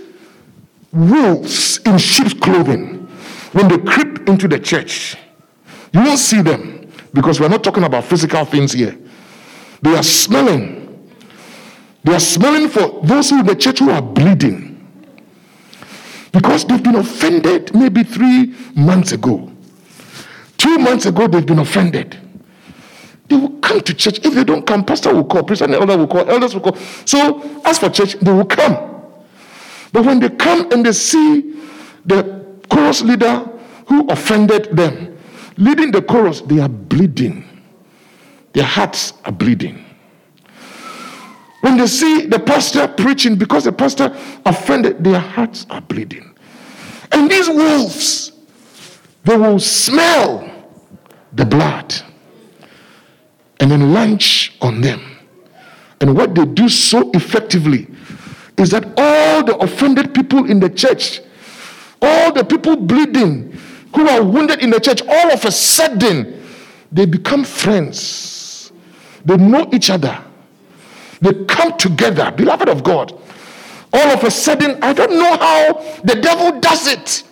wolves 0.91 1.77
in 1.85 1.97
sheep's 1.99 2.33
clothing, 2.33 3.07
when 3.53 3.69
they 3.69 3.77
creep 3.77 4.27
into 4.27 4.49
the 4.49 4.59
church, 4.59 5.15
you 5.93 6.01
won't 6.01 6.19
see 6.19 6.41
them 6.41 6.91
because 7.13 7.39
we're 7.39 7.47
not 7.47 7.63
talking 7.63 7.85
about 7.85 8.03
physical 8.03 8.43
things 8.43 8.73
here. 8.73 8.97
They 9.81 9.95
are 9.95 10.03
smelling 10.03 10.86
they 12.03 12.13
are 12.13 12.19
smelling 12.19 12.69
for 12.69 13.01
those 13.03 13.29
who 13.29 13.39
in 13.39 13.45
the 13.45 13.55
church 13.55 13.79
who 13.79 13.89
are 13.89 14.01
bleeding. 14.01 14.73
Because 16.31 16.65
they've 16.65 16.83
been 16.83 16.95
offended 16.95 17.73
maybe 17.73 18.03
three 18.03 18.53
months 18.75 19.11
ago. 19.11 19.51
Two 20.57 20.77
months 20.77 21.05
ago, 21.05 21.27
they've 21.27 21.45
been 21.45 21.59
offended. 21.59 22.17
They 23.27 23.35
will 23.35 23.59
come 23.59 23.81
to 23.81 23.93
church. 23.93 24.19
If 24.25 24.33
they 24.33 24.43
don't 24.43 24.65
come, 24.65 24.85
pastor 24.85 25.13
will 25.13 25.25
call, 25.25 25.43
priest 25.43 25.61
and 25.61 25.73
elder 25.73 25.97
will 25.97 26.07
call, 26.07 26.29
elders 26.29 26.53
will 26.53 26.61
call. 26.61 26.75
So, 27.05 27.61
as 27.65 27.79
for 27.79 27.89
church, 27.89 28.13
they 28.19 28.31
will 28.31 28.45
come. 28.45 28.75
But 29.91 30.05
when 30.05 30.19
they 30.19 30.29
come 30.29 30.71
and 30.71 30.85
they 30.85 30.93
see 30.93 31.55
the 32.05 32.45
chorus 32.69 33.01
leader 33.01 33.49
who 33.87 34.07
offended 34.07 34.75
them 34.75 35.17
leading 35.57 35.91
the 35.91 36.01
chorus, 36.01 36.41
they 36.41 36.59
are 36.59 36.69
bleeding. 36.69 37.43
Their 38.53 38.63
hearts 38.63 39.13
are 39.25 39.31
bleeding. 39.31 39.83
When 41.61 41.77
they 41.77 41.87
see 41.87 42.27
the 42.27 42.39
pastor 42.39 42.87
preaching 42.87 43.35
because 43.35 43.63
the 43.63 43.71
pastor 43.71 44.15
offended, 44.45 45.03
their 45.03 45.19
hearts 45.19 45.65
are 45.69 45.81
bleeding. 45.81 46.35
And 47.11 47.29
these 47.29 47.49
wolves, 47.49 48.31
they 49.23 49.35
will 49.35 49.59
smell 49.59 50.49
the 51.33 51.45
blood 51.45 51.93
and 53.59 53.71
then 53.71 53.93
lunge 53.93 54.55
on 54.61 54.81
them. 54.81 55.01
And 55.99 56.15
what 56.15 56.35
they 56.35 56.45
do 56.45 56.69
so 56.69 57.09
effectively 57.11 57.87
is 58.57 58.69
that 58.71 58.85
all 58.97 59.43
the 59.43 59.57
offended 59.57 60.13
people 60.13 60.49
in 60.49 60.59
the 60.59 60.69
church, 60.69 61.21
all 62.01 62.31
the 62.31 62.43
people 62.43 62.75
bleeding 62.75 63.57
who 63.95 64.07
are 64.07 64.23
wounded 64.23 64.61
in 64.61 64.69
the 64.69 64.79
church, 64.79 65.01
all 65.01 65.31
of 65.31 65.43
a 65.45 65.51
sudden, 65.51 66.43
they 66.91 67.05
become 67.05 67.43
friends. 67.43 68.71
They 69.25 69.37
know 69.37 69.69
each 69.73 69.89
other. 69.89 70.23
They 71.21 71.45
come 71.45 71.77
together, 71.77 72.31
beloved 72.31 72.69
of 72.69 72.83
God. 72.83 73.13
All 73.93 74.09
of 74.09 74.23
a 74.23 74.31
sudden, 74.31 74.81
I 74.83 74.93
don't 74.93 75.13
know 75.13 75.37
how 75.37 75.73
the 76.03 76.15
devil 76.15 76.59
does 76.59 76.87
it. 76.87 77.23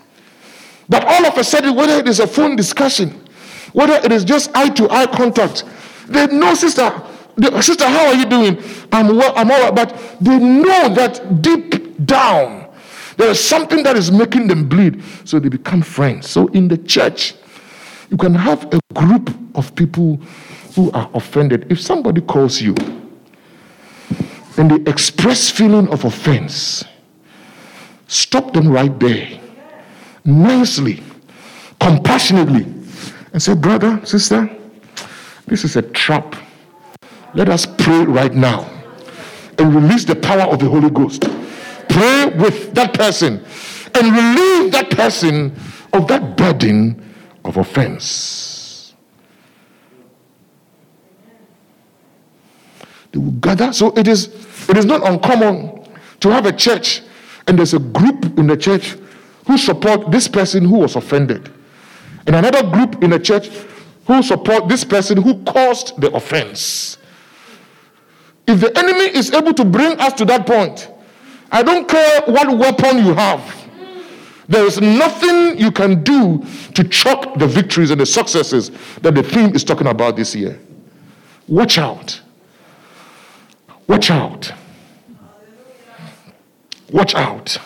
But 0.87 1.03
all 1.05 1.25
of 1.25 1.37
a 1.37 1.43
sudden, 1.43 1.75
whether 1.75 1.93
it 1.93 2.07
is 2.07 2.19
a 2.19 2.27
phone 2.27 2.55
discussion, 2.55 3.09
whether 3.73 3.93
it 3.93 4.11
is 4.11 4.23
just 4.23 4.55
eye 4.55 4.69
to 4.69 4.89
eye 4.89 5.07
contact, 5.07 5.63
they 6.07 6.27
know, 6.27 6.53
sister, 6.53 6.89
sister, 7.61 7.87
how 7.87 8.07
are 8.07 8.13
you 8.13 8.25
doing? 8.25 8.63
I'm 8.91 9.15
well, 9.17 9.33
I'm 9.35 9.51
all 9.51 9.59
right. 9.59 9.75
But 9.75 10.17
they 10.21 10.37
know 10.39 10.89
that 10.93 11.41
deep 11.41 12.05
down, 12.05 12.69
there 13.17 13.29
is 13.29 13.43
something 13.43 13.83
that 13.83 13.95
is 13.95 14.11
making 14.11 14.47
them 14.47 14.69
bleed. 14.69 15.03
So 15.25 15.39
they 15.39 15.49
become 15.49 15.81
friends. 15.81 16.29
So 16.29 16.47
in 16.47 16.67
the 16.67 16.77
church, 16.77 17.33
you 18.09 18.17
can 18.17 18.35
have 18.35 18.71
a 18.73 18.79
group 18.93 19.35
of 19.55 19.75
people 19.75 20.17
who 20.75 20.91
are 20.91 21.09
offended. 21.13 21.71
If 21.71 21.81
somebody 21.81 22.21
calls 22.21 22.61
you, 22.61 22.75
and 24.57 24.71
the 24.71 24.89
express 24.89 25.49
feeling 25.49 25.87
of 25.89 26.05
offense, 26.05 26.83
stop 28.07 28.53
them 28.53 28.69
right 28.69 28.99
there, 28.99 29.39
nicely, 30.23 31.03
compassionately, 31.79 32.63
and 33.33 33.41
say, 33.41 33.53
Brother, 33.53 33.99
sister, 34.05 34.49
this 35.47 35.63
is 35.63 35.75
a 35.75 35.81
trap. 35.81 36.35
Let 37.33 37.49
us 37.49 37.65
pray 37.65 38.05
right 38.05 38.33
now 38.33 38.69
and 39.57 39.75
release 39.75 40.05
the 40.05 40.15
power 40.15 40.43
of 40.43 40.59
the 40.59 40.69
Holy 40.69 40.89
Ghost. 40.89 41.23
Pray 41.89 42.25
with 42.27 42.73
that 42.73 42.93
person 42.93 43.43
and 43.93 44.05
relieve 44.07 44.71
that 44.71 44.89
person 44.91 45.55
of 45.93 46.07
that 46.07 46.35
burden 46.37 47.13
of 47.43 47.57
offense. 47.57 48.44
They 53.15 53.19
will 53.19 53.31
gather. 53.31 53.71
So 53.71 53.93
it 53.95 54.09
is, 54.09 54.25
it 54.67 54.75
is 54.75 54.83
not 54.83 55.07
uncommon 55.07 55.87
to 56.19 56.29
have 56.31 56.45
a 56.45 56.51
church 56.51 57.01
and 57.47 57.57
there's 57.57 57.73
a 57.73 57.79
group 57.79 58.37
in 58.37 58.47
the 58.47 58.57
church 58.57 58.97
who 59.47 59.57
support 59.57 60.11
this 60.11 60.27
person 60.27 60.65
who 60.65 60.79
was 60.79 60.97
offended, 60.97 61.49
and 62.27 62.35
another 62.35 62.63
group 62.63 63.03
in 63.03 63.11
the 63.11 63.19
church 63.19 63.47
who 64.07 64.21
support 64.21 64.67
this 64.67 64.83
person 64.83 65.21
who 65.21 65.41
caused 65.43 65.99
the 66.01 66.11
offense. 66.11 66.97
If 68.47 68.59
the 68.59 68.77
enemy 68.77 69.15
is 69.15 69.31
able 69.31 69.53
to 69.53 69.63
bring 69.63 69.97
us 69.99 70.13
to 70.13 70.25
that 70.25 70.45
point, 70.45 70.91
I 71.51 71.63
don't 71.63 71.87
care 71.87 72.23
what 72.25 72.57
weapon 72.57 73.05
you 73.05 73.13
have. 73.13 73.63
There 74.49 74.65
is 74.65 74.81
nothing 74.81 75.57
you 75.57 75.71
can 75.71 76.03
do 76.03 76.43
to 76.73 76.83
choke 76.83 77.37
the 77.39 77.47
victories 77.47 77.91
and 77.91 78.01
the 78.01 78.05
successes 78.05 78.71
that 79.01 79.15
the 79.15 79.23
theme 79.23 79.55
is 79.55 79.63
talking 79.63 79.87
about 79.87 80.15
this 80.15 80.35
year. 80.35 80.59
Watch 81.47 81.77
out. 81.77 82.21
Watch 83.87 84.09
out. 84.11 84.51
Watch 86.91 87.15
out. 87.15 87.57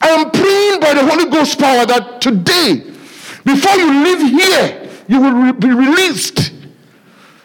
I 0.00 0.08
am 0.08 0.30
praying 0.30 0.80
by 0.80 0.94
the 0.94 1.06
Holy 1.06 1.30
Ghost 1.30 1.58
power 1.58 1.86
that 1.86 2.20
today, 2.20 2.76
before 3.44 3.76
you 3.76 4.04
leave 4.04 4.42
here, 4.42 4.88
you 5.08 5.20
will 5.20 5.32
re- 5.32 5.52
be 5.52 5.68
released. 5.68 6.52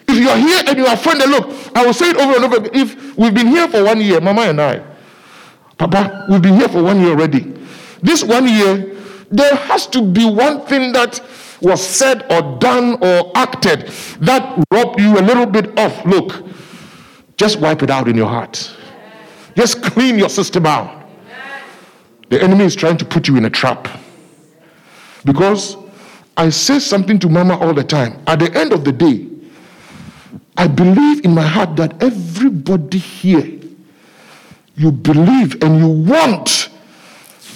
If 0.08 0.16
you 0.18 0.28
are 0.28 0.36
here 0.38 0.62
and 0.66 0.76
you 0.78 0.86
are 0.86 0.94
offended, 0.94 1.28
look, 1.28 1.50
I 1.76 1.84
will 1.84 1.92
say 1.92 2.10
it 2.10 2.16
over 2.16 2.34
and 2.36 2.44
over. 2.44 2.68
If 2.72 3.16
we've 3.16 3.34
been 3.34 3.48
here 3.48 3.68
for 3.68 3.84
one 3.84 4.00
year, 4.00 4.20
Mama 4.20 4.42
and 4.42 4.60
I, 4.60 4.82
Papa, 5.76 6.26
we've 6.30 6.42
been 6.42 6.54
here 6.54 6.68
for 6.68 6.82
one 6.82 7.00
year 7.00 7.10
already. 7.10 7.54
This 8.02 8.24
one 8.24 8.48
year, 8.48 8.96
there 9.30 9.54
has 9.54 9.86
to 9.88 10.02
be 10.02 10.24
one 10.24 10.62
thing 10.66 10.92
that 10.92 11.20
was 11.60 11.84
said 11.84 12.30
or 12.30 12.58
done 12.58 13.02
or 13.02 13.32
acted 13.34 13.88
that 14.20 14.64
robbed 14.70 15.00
you 15.00 15.18
a 15.18 15.22
little 15.22 15.46
bit 15.46 15.78
off. 15.78 16.04
Look, 16.04 16.44
just 17.36 17.60
wipe 17.60 17.82
it 17.82 17.90
out 17.90 18.08
in 18.08 18.16
your 18.16 18.28
heart. 18.28 18.74
Just 19.54 19.82
clean 19.82 20.18
your 20.18 20.28
system 20.28 20.66
out. 20.66 21.08
The 22.28 22.42
enemy 22.42 22.64
is 22.64 22.76
trying 22.76 22.98
to 22.98 23.04
put 23.04 23.26
you 23.26 23.36
in 23.36 23.44
a 23.44 23.50
trap. 23.50 23.88
Because 25.24 25.76
I 26.36 26.50
say 26.50 26.78
something 26.78 27.18
to 27.20 27.28
Mama 27.28 27.58
all 27.58 27.74
the 27.74 27.82
time. 27.82 28.22
At 28.26 28.38
the 28.38 28.56
end 28.56 28.72
of 28.72 28.84
the 28.84 28.92
day, 28.92 29.26
I 30.56 30.68
believe 30.68 31.24
in 31.24 31.34
my 31.34 31.42
heart 31.42 31.76
that 31.76 32.02
everybody 32.02 32.98
here, 32.98 33.60
you 34.76 34.92
believe 34.92 35.62
and 35.62 35.78
you 35.78 35.88
want 35.88 36.68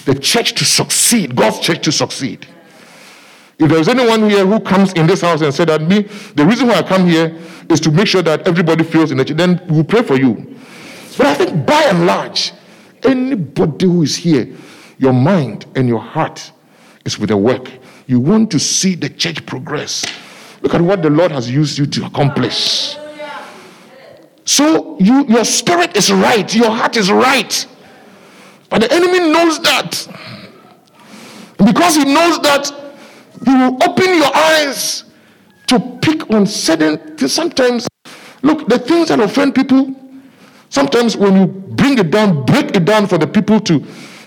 the 0.05 0.15
church 0.15 0.53
to 0.55 0.65
succeed, 0.65 1.35
God's 1.35 1.59
church 1.59 1.83
to 1.83 1.91
succeed. 1.91 2.47
If 3.63 3.69
there's 3.69 3.87
anyone 3.87 4.29
here 4.29 4.45
who 4.45 4.59
comes 4.59 4.91
in 4.91 5.07
this 5.07 5.21
house 5.21 5.39
and 5.39 5.53
said 5.53 5.69
that 5.69 5.81
me, 5.81 6.01
the 6.35 6.45
reason 6.45 6.67
why 6.67 6.75
I 6.75 6.83
come 6.83 7.07
here 7.07 7.33
is 7.69 7.79
to 7.79 7.91
make 7.91 8.07
sure 8.07 8.21
that 8.21 8.45
everybody 8.45 8.83
feels 8.83 9.09
in 9.09 9.17
church, 9.19 9.29
then 9.29 9.61
we'll 9.69 9.85
pray 9.85 10.03
for 10.03 10.17
you. 10.17 10.57
But 11.17 11.27
I 11.27 11.33
think 11.33 11.65
by 11.65 11.81
and 11.83 12.05
large, 12.05 12.51
anybody 13.03 13.85
who 13.85 14.01
is 14.01 14.17
here, 14.17 14.53
your 14.97 15.13
mind 15.13 15.65
and 15.75 15.87
your 15.87 16.01
heart 16.01 16.51
is 17.05 17.17
with 17.17 17.29
the 17.29 17.37
work. 17.37 17.71
You 18.05 18.19
want 18.19 18.51
to 18.51 18.59
see 18.59 18.95
the 18.95 19.07
church 19.07 19.45
progress. 19.45 20.05
Look 20.61 20.73
at 20.73 20.81
what 20.81 21.01
the 21.01 21.09
Lord 21.09 21.31
has 21.31 21.49
used 21.49 21.77
you 21.77 21.85
to 21.85 22.05
accomplish. 22.05 22.97
So 24.43 24.99
you, 24.99 25.25
your 25.27 25.45
spirit 25.45 25.95
is 25.95 26.11
right, 26.11 26.53
your 26.53 26.69
heart 26.69 26.97
is 26.97 27.09
right. 27.09 27.65
But 28.69 28.81
the 28.81 28.91
enemy 28.91 29.19
knows 29.31 29.61
that. 29.61 30.05
because 31.65 31.95
he 31.95 32.03
knows 32.03 32.39
that, 32.41 32.82
he 33.45 33.53
will 33.53 33.81
open 33.83 34.15
your 34.15 34.35
eyes 34.35 35.03
to 35.67 35.79
pick 36.01 36.29
on 36.31 36.45
certain 36.45 36.97
things. 37.17 37.33
Sometimes, 37.33 37.87
look, 38.41 38.67
the 38.67 38.79
things 38.79 39.09
that 39.09 39.19
offend 39.19 39.55
people, 39.55 39.95
Sometimes 40.73 41.15
when 41.15 41.35
you 41.39 41.45
bring 41.45 41.99
it 41.99 42.09
down, 42.09 42.43
break 42.47 42.75
it 42.75 42.83
down 42.83 43.05
for 43.05 43.19
the 43.19 43.27
people 43.27 43.59
to 43.59 43.85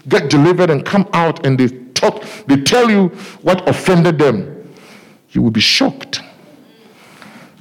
get 0.09 0.31
delivered 0.31 0.70
and 0.70 0.85
come 0.87 1.09
out 1.12 1.44
and 1.44 1.59
they 1.59 1.66
talk, 1.90 2.22
they 2.46 2.61
tell 2.62 2.88
you 2.88 3.09
what 3.42 3.68
offended 3.68 4.16
them, 4.20 4.72
you 5.31 5.42
will 5.42 5.50
be 5.50 5.61
shocked. 5.61 6.20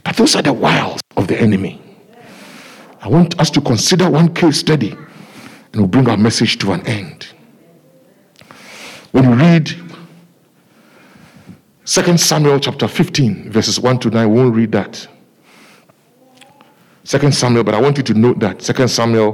But 0.03 0.17
those 0.17 0.35
are 0.35 0.43
the 0.43 0.53
wiles 0.53 1.01
of 1.17 1.27
the 1.27 1.35
enemy. 1.35 1.81
I 3.01 3.07
want 3.07 3.39
us 3.39 3.49
to 3.51 3.61
consider 3.61 4.07
one 4.07 4.31
case 4.35 4.59
study 4.59 4.91
and 4.91 5.73
we'll 5.73 5.87
bring 5.87 6.07
our 6.07 6.15
message 6.17 6.59
to 6.59 6.71
an 6.71 6.85
end. 6.85 7.25
When 9.13 9.23
you 9.23 9.33
read 9.33 9.71
2 11.85 12.17
Samuel 12.17 12.59
chapter 12.59 12.87
15, 12.87 13.51
verses 13.51 13.79
1 13.79 13.99
to 13.99 14.09
9, 14.09 14.29
we 14.31 14.35
won't 14.35 14.55
read 14.55 14.71
that. 14.71 15.07
Second 17.03 17.31
Samuel, 17.31 17.63
but 17.63 17.75
I 17.75 17.79
want 17.79 17.97
you 17.97 18.03
to 18.03 18.13
note 18.15 18.39
that 18.39 18.63
Second 18.63 18.87
Samuel 18.87 19.33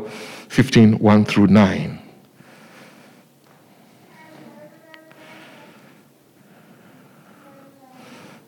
15, 0.50 1.00
1 1.00 1.26
through 1.26 1.48
9. 1.48 2.00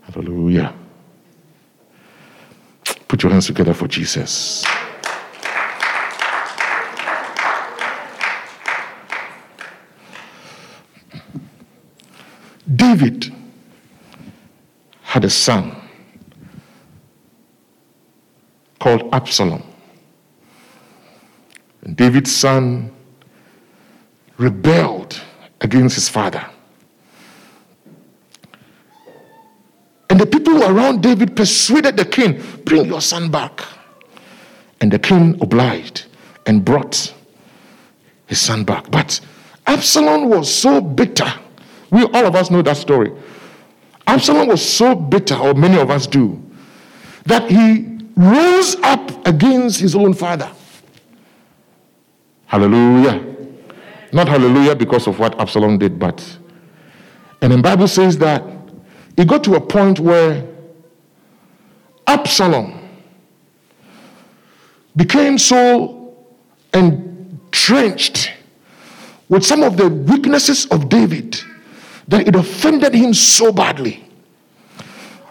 Hallelujah. 0.01 0.75
Put 3.07 3.23
your 3.23 3.31
hands 3.31 3.45
together 3.45 3.73
for 3.73 3.87
Jesus. 3.87 4.65
David 12.75 13.33
had 15.13 15.23
a 15.23 15.29
son 15.29 15.71
called 18.79 19.07
Absalom. 19.13 19.61
And 21.83 21.95
David's 21.95 22.35
son 22.35 22.91
rebelled 24.37 25.21
against 25.61 25.93
his 25.93 26.09
father. 26.09 26.43
And 30.09 30.19
the 30.19 30.25
people 30.25 30.63
around 30.63 31.03
David 31.03 31.35
persuaded 31.35 31.95
the 31.95 32.05
king, 32.05 32.41
bring 32.65 32.85
your 32.85 32.99
son 32.99 33.29
back. 33.29 33.61
And 34.81 34.91
the 34.91 34.97
king 34.97 35.37
obliged 35.41 36.05
and 36.47 36.65
brought 36.65 37.13
his 38.25 38.39
son 38.39 38.63
back. 38.63 38.89
But 38.89 39.19
Absalom 39.67 40.27
was 40.29 40.51
so 40.51 40.81
bitter. 40.81 41.31
We 41.91 42.01
all 42.01 42.25
of 42.25 42.33
us 42.33 42.49
know 42.49 42.63
that 42.63 42.77
story. 42.77 43.11
Absalom 44.07 44.47
was 44.47 44.61
so 44.67 44.95
bitter, 44.95 45.35
or 45.35 45.53
many 45.53 45.77
of 45.79 45.89
us 45.89 46.07
do, 46.07 46.41
that 47.25 47.49
he 47.49 47.99
rose 48.15 48.75
up 48.77 49.25
against 49.25 49.79
his 49.79 49.95
own 49.95 50.13
father. 50.13 50.51
Hallelujah. 52.45 53.25
Not 54.11 54.27
hallelujah 54.27 54.75
because 54.75 55.07
of 55.07 55.17
what 55.17 55.39
Absalom 55.39 55.79
did, 55.79 55.97
but. 55.97 56.37
And 57.41 57.51
the 57.51 57.57
Bible 57.57 57.87
says 57.87 58.17
that 58.19 58.43
it 59.17 59.27
got 59.27 59.43
to 59.45 59.55
a 59.55 59.61
point 59.61 59.99
where 59.99 60.47
Absalom 62.05 62.79
became 64.95 65.37
so 65.37 66.15
entrenched 66.73 68.31
with 69.29 69.43
some 69.43 69.63
of 69.63 69.77
the 69.77 69.87
weaknesses 69.89 70.65
of 70.67 70.89
David 70.89 71.41
that 72.07 72.27
it 72.27 72.35
offended 72.35 72.93
him 72.93 73.13
so 73.13 73.51
badly. 73.51 74.03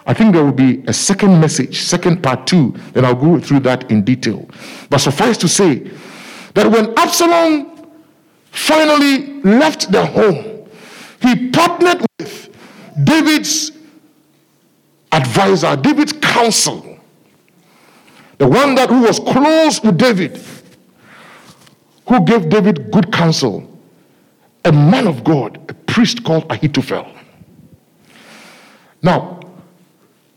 I 0.05 0.13
think 0.13 0.33
there 0.33 0.43
will 0.43 0.51
be 0.51 0.83
a 0.87 0.93
second 0.93 1.39
message, 1.39 1.81
second 1.81 2.21
part 2.21 2.45
two, 2.45 2.75
then 2.93 3.05
I'll 3.05 3.15
go 3.15 3.39
through 3.39 3.61
that 3.61 3.89
in 3.89 4.03
detail. 4.03 4.49
But 4.89 4.97
suffice 4.99 5.37
to 5.37 5.47
say 5.47 5.89
that 6.55 6.69
when 6.69 6.97
Absalom 6.97 7.89
finally 8.51 9.41
left 9.43 9.91
the 9.91 10.05
home, 10.05 10.67
he 11.21 11.49
partnered 11.49 12.05
with 12.19 12.53
David's 13.05 13.71
advisor, 15.11 15.75
David's 15.77 16.13
counsel, 16.13 16.99
the 18.39 18.47
one 18.47 18.75
that 18.75 18.89
who 18.89 19.03
was 19.03 19.19
close 19.19 19.81
with 19.81 19.97
David, 19.97 20.37
who 22.09 22.25
gave 22.25 22.49
David 22.49 22.91
good 22.91 23.11
counsel, 23.11 23.72
a 24.65 24.71
man 24.71 25.07
of 25.07 25.23
God, 25.23 25.69
a 25.69 25.73
priest 25.73 26.23
called 26.23 26.45
Ahithophel. 26.51 27.07
Now, 29.01 29.41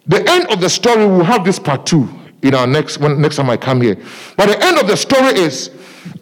the 0.06 0.28
end 0.28 0.48
of 0.52 0.60
the 0.60 0.68
story, 0.68 1.06
we'll 1.06 1.24
have 1.24 1.44
this 1.44 1.58
part 1.58 1.86
two 1.86 2.08
in 2.42 2.54
our 2.54 2.66
next 2.66 2.98
when 2.98 3.20
next 3.20 3.36
time 3.36 3.50
I 3.50 3.56
come 3.56 3.80
here. 3.80 3.96
But 4.36 4.46
the 4.46 4.64
end 4.64 4.78
of 4.78 4.86
the 4.86 4.96
story 4.96 5.38
is 5.38 5.70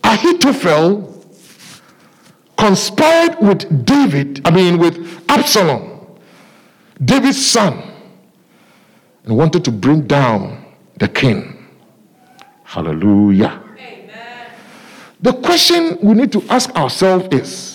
Ahithophel 0.03 1.11
conspired 2.57 3.37
with 3.41 3.85
David, 3.85 4.41
I 4.47 4.51
mean 4.51 4.79
with 4.79 5.25
Absalom, 5.29 6.07
David's 7.05 7.45
son, 7.45 7.83
and 9.25 9.37
wanted 9.37 9.65
to 9.65 9.71
bring 9.71 10.07
down 10.07 10.65
the 10.99 11.09
king. 11.09 11.67
Hallelujah. 12.63 13.63
Amen. 13.79 14.51
The 15.21 15.33
question 15.33 15.99
we 16.03 16.15
need 16.15 16.33
to 16.33 16.43
ask 16.49 16.75
ourselves 16.75 17.29
is 17.33 17.74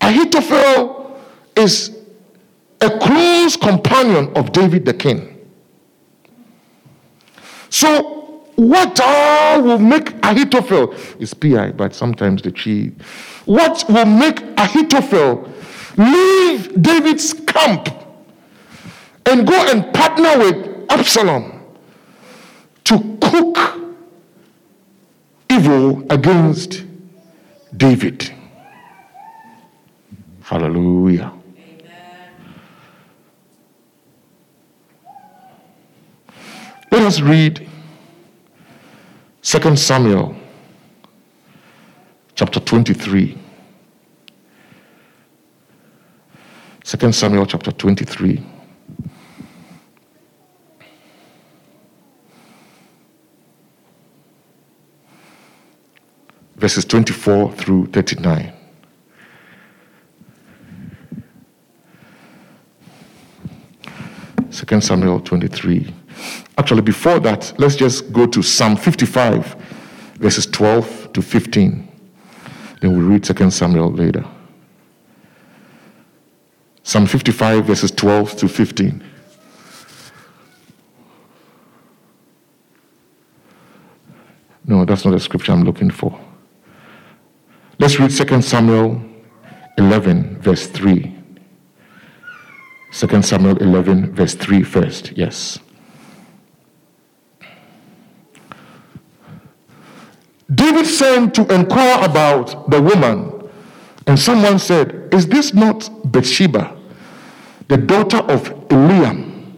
Ahithophel 0.00 1.20
is 1.56 1.96
a 2.80 2.98
close 2.98 3.56
companion 3.56 4.32
of 4.36 4.52
David 4.52 4.84
the 4.84 4.94
king. 4.94 5.32
So, 7.70 8.16
what 8.56 8.98
will 9.62 9.78
make 9.78 10.12
Ahithophel 10.24 10.94
is 11.18 11.34
PI, 11.34 11.72
but 11.72 11.94
sometimes 11.94 12.42
the 12.42 12.52
chi. 12.52 12.92
What 13.44 13.84
will 13.88 14.06
make 14.06 14.40
Ahithophel 14.56 15.48
leave 15.96 16.82
David's 16.82 17.32
camp 17.32 17.88
and 19.26 19.46
go 19.46 19.54
and 19.70 19.92
partner 19.92 20.38
with 20.38 20.90
Absalom 20.90 21.60
to 22.84 23.18
cook 23.20 23.58
evil 25.50 26.06
against 26.10 26.84
David? 27.76 28.32
Hallelujah. 30.46 31.32
Let 36.92 37.02
us 37.02 37.20
read 37.20 37.68
2 39.42 39.74
Samuel 39.74 40.36
chapter 42.36 42.60
23. 42.60 43.36
2 46.84 47.12
Samuel 47.12 47.46
chapter 47.46 47.72
23. 47.72 48.40
Verses 56.54 56.84
24 56.84 57.52
through 57.54 57.86
39. 57.86 58.55
Second 64.56 64.80
Samuel 64.80 65.20
23. 65.20 65.94
Actually, 66.56 66.80
before 66.80 67.20
that, 67.20 67.52
let's 67.58 67.76
just 67.76 68.10
go 68.10 68.26
to 68.26 68.42
Psalm 68.42 68.74
55, 68.74 69.54
verses 70.14 70.46
12 70.46 71.12
to 71.12 71.20
15. 71.20 71.86
Then 72.80 72.96
we'll 72.96 73.06
read 73.06 73.22
2 73.22 73.50
Samuel 73.50 73.92
later. 73.92 74.24
Psalm 76.82 77.04
55, 77.04 77.66
verses 77.66 77.90
12 77.90 78.36
to 78.38 78.48
15. 78.48 79.04
No, 84.64 84.86
that's 84.86 85.04
not 85.04 85.10
the 85.10 85.20
scripture 85.20 85.52
I'm 85.52 85.64
looking 85.64 85.90
for. 85.90 86.18
Let's 87.78 88.00
read 88.00 88.10
2 88.10 88.40
Samuel 88.40 89.02
11, 89.76 90.40
verse 90.40 90.66
3. 90.66 91.15
2 92.96 93.20
Samuel 93.20 93.58
11, 93.58 94.14
verse 94.14 94.34
3 94.34 94.62
first. 94.62 95.12
Yes. 95.18 95.58
David 100.54 100.86
sent 100.86 101.34
to 101.34 101.54
inquire 101.54 102.02
about 102.02 102.70
the 102.70 102.80
woman, 102.80 103.50
and 104.06 104.18
someone 104.18 104.58
said, 104.58 105.10
Is 105.12 105.26
this 105.26 105.52
not 105.52 105.90
Bathsheba, 106.10 106.74
the 107.68 107.76
daughter 107.76 108.18
of 108.32 108.44
Eliam, 108.68 109.52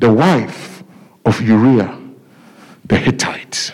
the 0.00 0.12
wife 0.12 0.82
of 1.24 1.40
Uriah 1.40 2.00
the 2.86 2.96
Hittite? 2.96 3.72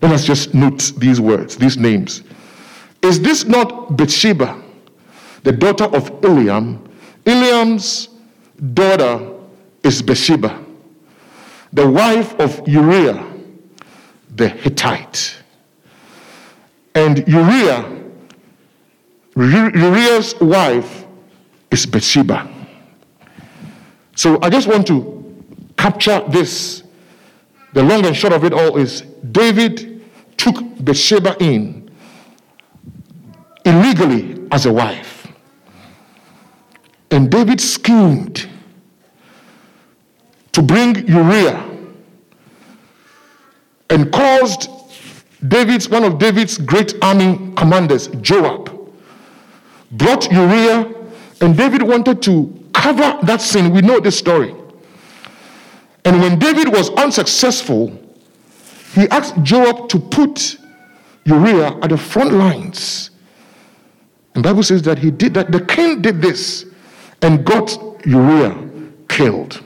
Let 0.00 0.12
us 0.12 0.24
just 0.24 0.54
note 0.54 0.92
these 0.96 1.20
words, 1.20 1.58
these 1.58 1.76
names. 1.76 2.22
Is 3.02 3.20
this 3.20 3.44
not 3.44 3.98
Bathsheba, 3.98 4.62
the 5.42 5.52
daughter 5.52 5.84
of 5.84 6.10
Eliam? 6.22 6.87
Eliam's 7.28 8.08
daughter 8.72 9.34
is 9.84 10.02
Bathsheba, 10.02 10.64
the 11.72 11.88
wife 11.88 12.34
of 12.40 12.66
Uriah 12.66 13.28
the 14.38 14.48
Hittite. 14.48 15.36
And 16.94 17.26
Uriah, 17.28 17.84
Uriah's 19.36 20.34
wife 20.40 21.04
is 21.70 21.84
Bathsheba. 21.84 22.48
So 24.16 24.38
I 24.42 24.48
just 24.48 24.66
want 24.66 24.86
to 24.86 25.44
capture 25.76 26.24
this. 26.28 26.82
The 27.74 27.82
long 27.82 28.06
and 28.06 28.16
short 28.16 28.32
of 28.32 28.44
it 28.44 28.52
all 28.52 28.78
is 28.78 29.02
David 29.30 30.02
took 30.36 30.56
Bathsheba 30.82 31.36
in 31.40 31.90
illegally 33.64 34.46
as 34.50 34.66
a 34.66 34.72
wife. 34.72 35.17
And 37.10 37.30
David 37.30 37.60
schemed 37.60 38.48
to 40.52 40.62
bring 40.62 41.06
Uriah 41.06 41.64
and 43.90 44.12
caused 44.12 44.68
David's 45.46 45.88
one 45.88 46.04
of 46.04 46.18
David's 46.18 46.58
great 46.58 46.94
army 47.00 47.52
commanders, 47.56 48.08
Joab, 48.20 48.70
brought 49.92 50.30
Uriah, 50.30 50.92
and 51.40 51.56
David 51.56 51.82
wanted 51.82 52.20
to 52.22 52.52
cover 52.74 53.18
that 53.22 53.40
sin. 53.40 53.72
We 53.72 53.80
know 53.80 54.00
this 54.00 54.18
story. 54.18 54.54
And 56.04 56.20
when 56.20 56.38
David 56.38 56.68
was 56.68 56.90
unsuccessful, 56.90 57.96
he 58.94 59.08
asked 59.08 59.42
Joab 59.42 59.88
to 59.90 59.98
put 59.98 60.58
Uriah 61.24 61.76
at 61.82 61.90
the 61.90 61.96
front 61.98 62.32
lines. 62.32 63.10
And 64.34 64.42
Bible 64.42 64.62
says 64.62 64.82
that 64.82 64.98
he 64.98 65.10
did 65.10 65.34
that. 65.34 65.52
The 65.52 65.60
king 65.64 66.02
did 66.02 66.20
this 66.20 66.66
and 67.22 67.44
got 67.44 67.76
Uriah 68.06 68.56
killed, 69.08 69.62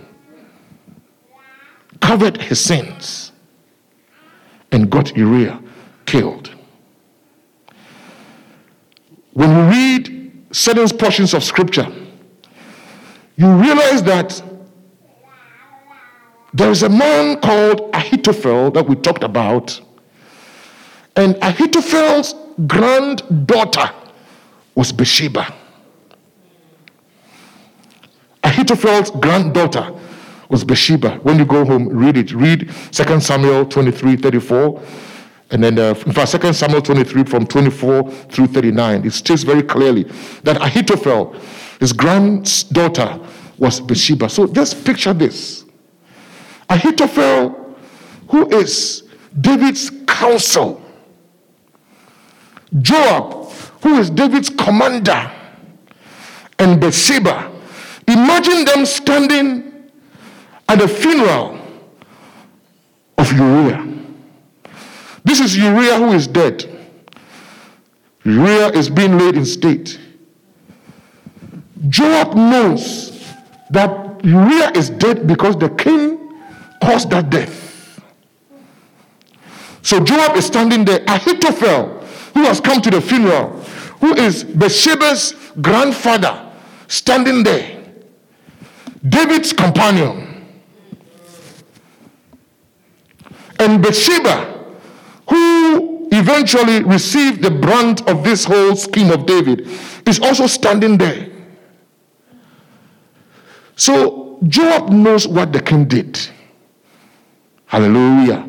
covered 2.01 2.41
his 2.41 2.61
sins, 2.61 3.33
and 4.71 4.91
got 4.91 5.17
Uriah 5.17 5.61
killed. 6.07 6.51
When 9.35 9.51
you 9.51 9.71
read 9.71 10.47
certain 10.51 10.89
portions 10.99 11.35
of 11.35 11.45
scripture, 11.45 11.87
you 13.37 13.51
realize 13.53 14.03
that 14.03 14.43
there 16.55 16.71
is 16.71 16.83
a 16.83 16.89
man 16.89 17.41
called 17.41 17.91
Ahithophel 17.95 18.71
that 18.73 18.87
we 18.87 18.95
talked 18.97 19.25
about, 19.25 19.81
and 21.17 21.35
Ahithophel's 21.37 22.35
granddaughter 22.67 23.91
was 24.75 24.93
Bathsheba. 24.93 25.55
Ahithophel's 28.53 29.11
granddaughter 29.13 29.95
was 30.51 30.63
Bathsheba. 30.63 31.17
When 31.23 31.39
you 31.39 31.47
go 31.47 31.65
home, 31.65 31.89
read 31.89 32.19
it. 32.19 32.33
Read 32.33 32.71
2 32.91 33.21
Samuel 33.21 33.65
23 33.65 34.17
34. 34.17 34.83
And 35.53 35.65
then, 35.65 35.79
uh, 35.79 35.95
in 36.05 36.13
fact, 36.13 36.33
2 36.33 36.53
Samuel 36.53 36.83
23 36.83 37.25
from 37.25 37.47
24 37.47 38.11
through 38.11 38.49
39. 38.49 39.07
It 39.07 39.13
states 39.13 39.43
very 39.43 39.63
clearly 39.63 40.05
that 40.43 40.61
Ahithophel, 40.61 41.35
his 41.81 41.95
granddaughter, 41.95 43.19
was 43.57 43.81
Bathsheba. 43.81 44.29
So 44.29 44.47
just 44.47 44.85
picture 44.85 45.15
this 45.15 45.65
Ahithophel, 46.69 47.75
who 48.29 48.51
is 48.51 49.05
David's 49.41 49.91
counsel, 50.07 50.83
Joab, 52.83 53.51
who 53.83 53.97
is 53.97 54.11
David's 54.11 54.51
commander, 54.51 55.31
and 56.59 56.79
Bathsheba, 56.79 57.52
Imagine 58.09 58.65
them 58.65 58.87
standing 58.87 59.91
at 60.69 60.79
the 60.79 60.89
funeral 60.89 61.59
of 63.19 63.33
Uriah. 63.33 63.89
This 65.25 65.41
is 65.41 65.57
Uriah 65.57 65.97
who 65.97 66.13
is 66.13 66.27
dead. 66.27 66.69
Uriah 68.25 68.69
is 68.69 68.89
being 68.91 69.19
laid 69.19 69.37
in 69.37 69.45
state. 69.45 69.99
Joab 71.89 72.35
knows 72.35 73.33
that 73.71 74.25
Uriah 74.25 74.73
is 74.75 74.91
dead 74.91 75.27
because 75.27 75.57
the 75.57 75.69
king 75.71 76.39
caused 76.83 77.11
that 77.11 77.31
death. 77.31 78.01
So 79.83 79.99
Joab 80.01 80.37
is 80.37 80.47
standing 80.47 80.85
there. 80.85 81.03
Ahithophel, 81.09 82.01
who 82.35 82.43
has 82.45 82.61
come 82.61 82.81
to 82.83 82.91
the 82.91 83.01
funeral, 83.01 83.51
who 84.01 84.15
is 84.15 84.45
Bathsheba's 84.45 85.35
grandfather, 85.61 86.53
standing 86.89 87.43
there. 87.43 87.82
David's 89.09 89.53
companion. 89.53 90.29
And 93.59 93.83
Bathsheba, 93.83 94.75
who 95.29 96.09
eventually 96.13 96.83
received 96.83 97.43
the 97.43 97.51
brunt 97.51 98.09
of 98.09 98.25
this 98.25 98.45
whole 98.45 98.77
scheme 98.77 99.11
of 99.11 99.27
David, 99.27 99.69
is 100.07 100.19
also 100.21 100.47
standing 100.47 100.99
there. 100.99 101.31
So 103.77 104.39
Joab 104.47 104.91
knows 104.91 105.27
what 105.27 105.53
the 105.53 105.61
king 105.61 105.87
did. 105.87 106.19
Hallelujah. 107.67 108.49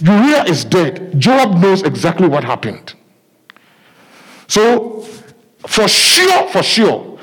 Uriah 0.00 0.44
is 0.44 0.64
dead. 0.64 1.18
Joab 1.18 1.56
knows 1.60 1.82
exactly 1.82 2.28
what 2.28 2.44
happened. 2.44 2.94
So, 4.46 5.00
for 5.66 5.88
sure, 5.88 6.48
for 6.48 6.62
sure, 6.62 7.15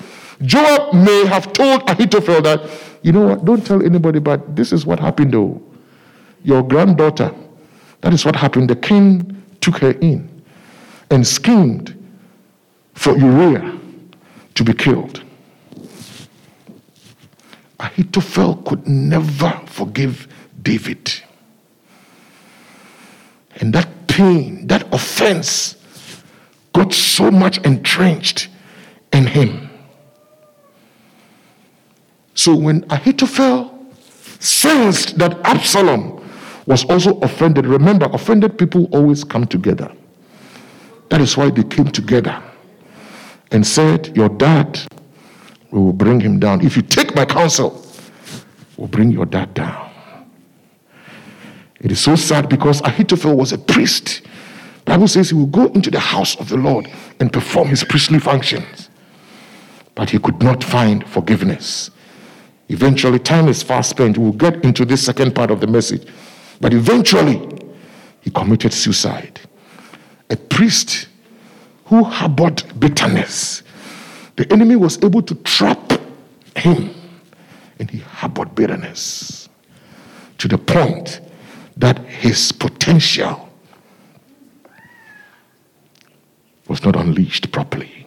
Joab 0.43 0.93
may 0.93 1.25
have 1.25 1.53
told 1.53 1.89
Ahithophel 1.89 2.41
that, 2.41 2.69
you 3.01 3.11
know 3.11 3.27
what, 3.27 3.45
don't 3.45 3.65
tell 3.65 3.83
anybody, 3.83 4.19
but 4.19 4.55
this 4.55 4.73
is 4.73 4.85
what 4.85 4.99
happened 4.99 5.33
though. 5.33 5.61
Your 6.43 6.61
granddaughter, 6.63 7.33
that 8.01 8.13
is 8.13 8.25
what 8.25 8.35
happened. 8.35 8.69
The 8.69 8.75
king 8.75 9.43
took 9.61 9.77
her 9.77 9.91
in 9.91 10.29
and 11.09 11.25
schemed 11.25 11.97
for 12.93 13.17
Uriah 13.17 13.79
to 14.55 14.63
be 14.63 14.73
killed. 14.73 15.23
Ahithophel 17.79 18.57
could 18.57 18.87
never 18.87 19.61
forgive 19.65 20.27
David. 20.61 21.13
And 23.55 23.73
that 23.73 24.07
pain, 24.07 24.67
that 24.67 24.93
offense, 24.93 25.77
got 26.73 26.93
so 26.93 27.29
much 27.29 27.59
entrenched 27.59 28.49
in 29.11 29.27
him 29.27 29.62
so 32.36 32.55
when 32.55 32.86
Ahithophel 32.89 33.69
sensed 34.39 35.17
that 35.17 35.39
Absalom 35.45 36.19
was 36.65 36.86
also 36.86 37.19
offended, 37.19 37.65
remember, 37.65 38.07
offended 38.11 38.57
people 38.57 38.86
always 38.91 39.23
come 39.23 39.45
together. 39.45 39.91
That 41.09 41.21
is 41.21 41.38
why 41.38 41.49
they 41.51 41.63
came 41.63 41.88
together 41.88 42.41
and 43.51 43.65
said, 43.65 44.15
Your 44.15 44.29
dad, 44.29 44.79
we 45.71 45.79
will 45.79 45.93
bring 45.93 46.19
him 46.19 46.39
down. 46.39 46.65
If 46.65 46.75
you 46.75 46.81
take 46.81 47.15
my 47.15 47.25
counsel, 47.25 47.86
we'll 48.77 48.88
bring 48.88 49.11
your 49.11 49.25
dad 49.25 49.53
down. 49.53 49.91
It 51.79 51.91
is 51.91 51.99
so 51.99 52.15
sad 52.15 52.49
because 52.49 52.81
Ahithophel 52.81 53.36
was 53.36 53.51
a 53.51 53.57
priest. 53.57 54.21
Bible 54.86 55.07
says 55.07 55.29
he 55.29 55.36
will 55.36 55.45
go 55.45 55.67
into 55.67 55.91
the 55.91 55.99
house 55.99 56.36
of 56.38 56.49
the 56.49 56.57
Lord 56.57 56.89
and 57.19 57.31
perform 57.31 57.67
his 57.67 57.84
priestly 57.84 58.19
functions. 58.19 58.89
But 59.95 60.09
he 60.09 60.17
could 60.17 60.41
not 60.41 60.63
find 60.63 61.07
forgiveness. 61.07 61.91
Eventually, 62.70 63.20
time 63.20 63.47
is 63.47 63.61
fast 63.61 63.91
spent. 63.91 64.18
We'll 64.18 64.32
get 64.32 64.64
into 64.64 64.86
this 64.86 65.05
second 65.05 65.36
part 65.36 65.51
of 65.51 65.59
the 65.59 65.68
message. 65.68 66.07
But 66.61 66.74
eventually, 66.74 67.41
he 68.22 68.32
committed 68.32 68.74
suicide. 68.74 69.39
A 70.30 70.38
priest 70.38 71.07
who 71.86 72.03
harbored 72.03 72.64
bitterness. 72.80 73.64
The 74.36 74.51
enemy 74.51 74.76
was 74.76 75.03
able 75.03 75.22
to 75.24 75.36
trap 75.36 75.91
him, 76.55 76.93
and 77.80 77.89
he 77.89 77.99
harbored 77.99 78.55
bitterness 78.55 79.49
to 80.38 80.47
the 80.47 80.57
point 80.57 81.22
that 81.78 81.99
his 81.99 82.51
potential 82.51 83.49
was 86.68 86.84
not 86.84 86.95
unleashed 86.95 87.51
properly. 87.51 88.02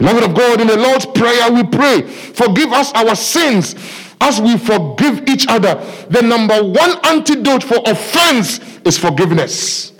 Beloved 0.00 0.30
of 0.30 0.34
God, 0.34 0.62
in 0.62 0.66
the 0.66 0.78
Lord's 0.78 1.04
Prayer, 1.04 1.52
we 1.52 1.62
pray, 1.62 2.00
forgive 2.00 2.72
us 2.72 2.90
our 2.94 3.14
sins 3.14 3.74
as 4.18 4.40
we 4.40 4.56
forgive 4.56 5.28
each 5.28 5.46
other. 5.46 5.74
The 6.08 6.22
number 6.22 6.64
one 6.64 6.98
antidote 7.04 7.62
for 7.62 7.82
offense 7.84 8.60
is 8.86 8.96
forgiveness. 8.96 9.92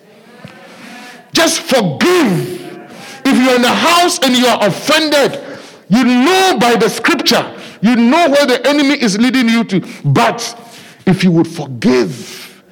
Just 1.35 1.61
forgive. 1.61 2.61
If 3.27 3.37
you're 3.37 3.57
in 3.57 3.63
the 3.63 3.69
house 3.69 4.19
and 4.21 4.35
you 4.35 4.47
are 4.47 4.67
offended, 4.67 5.39
you 5.91 6.03
know 6.03 6.57
by 6.59 6.77
the 6.77 6.89
scripture, 6.89 7.55
you 7.83 7.95
know 7.95 8.31
where 8.31 8.47
the 8.47 8.67
enemy 8.67 8.95
is 9.03 9.19
leading 9.19 9.51
you 9.51 9.65
to. 9.65 9.87
But 10.03 10.59
if 11.05 11.23
you 11.23 11.31
would 11.33 11.47
forgive 11.47 12.63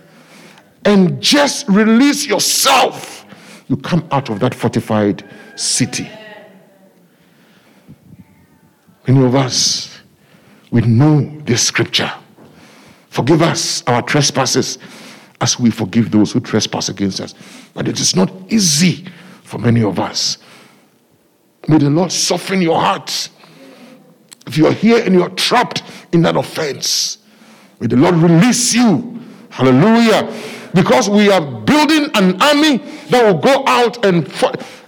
and 0.87 1.21
just 1.21 1.69
release 1.69 2.27
yourself, 2.27 3.27
you 3.69 3.77
come 3.77 4.09
out 4.11 4.31
of 4.31 4.41
that 4.41 4.55
fortified 4.55 5.29
city. 5.57 6.09
Many 9.09 9.25
of 9.25 9.35
us, 9.35 9.99
we 10.71 10.83
know 10.83 11.23
this 11.47 11.67
scripture. 11.67 12.13
Forgive 13.09 13.41
us 13.41 13.83
our 13.87 14.03
trespasses 14.03 14.79
as 15.41 15.59
we 15.59 15.71
forgive 15.71 16.11
those 16.11 16.31
who 16.31 16.41
trespass 16.41 16.91
against 16.91 17.19
us. 17.21 17.35
But 17.73 17.89
it 17.89 17.99
is 18.01 18.15
not 18.15 18.31
easy 18.51 19.07
for 19.45 19.57
many 19.57 19.83
of 19.83 19.99
us. 19.99 20.37
May 21.69 21.79
the 21.79 21.89
Lord 21.89 22.13
soften 22.13 22.61
your 22.61 22.79
heart. 22.79 23.31
If 24.47 24.59
you 24.59 24.67
are 24.67 24.73
here 24.73 25.03
and 25.03 25.15
you 25.15 25.23
are 25.23 25.31
trapped 25.31 25.83
in 26.13 26.21
that 26.23 26.37
offense, 26.37 27.17
may 27.81 27.87
the 27.87 27.97
Lord 27.97 28.15
release 28.17 28.75
you. 28.75 29.23
Hallelujah. 29.49 30.31
Because 30.75 31.09
we 31.09 31.31
are 31.31 31.41
building 31.41 32.11
an 32.15 32.43
army 32.43 32.77
that 33.09 33.25
will 33.25 33.41
go 33.41 33.65
out 33.67 34.05
and, 34.05 34.31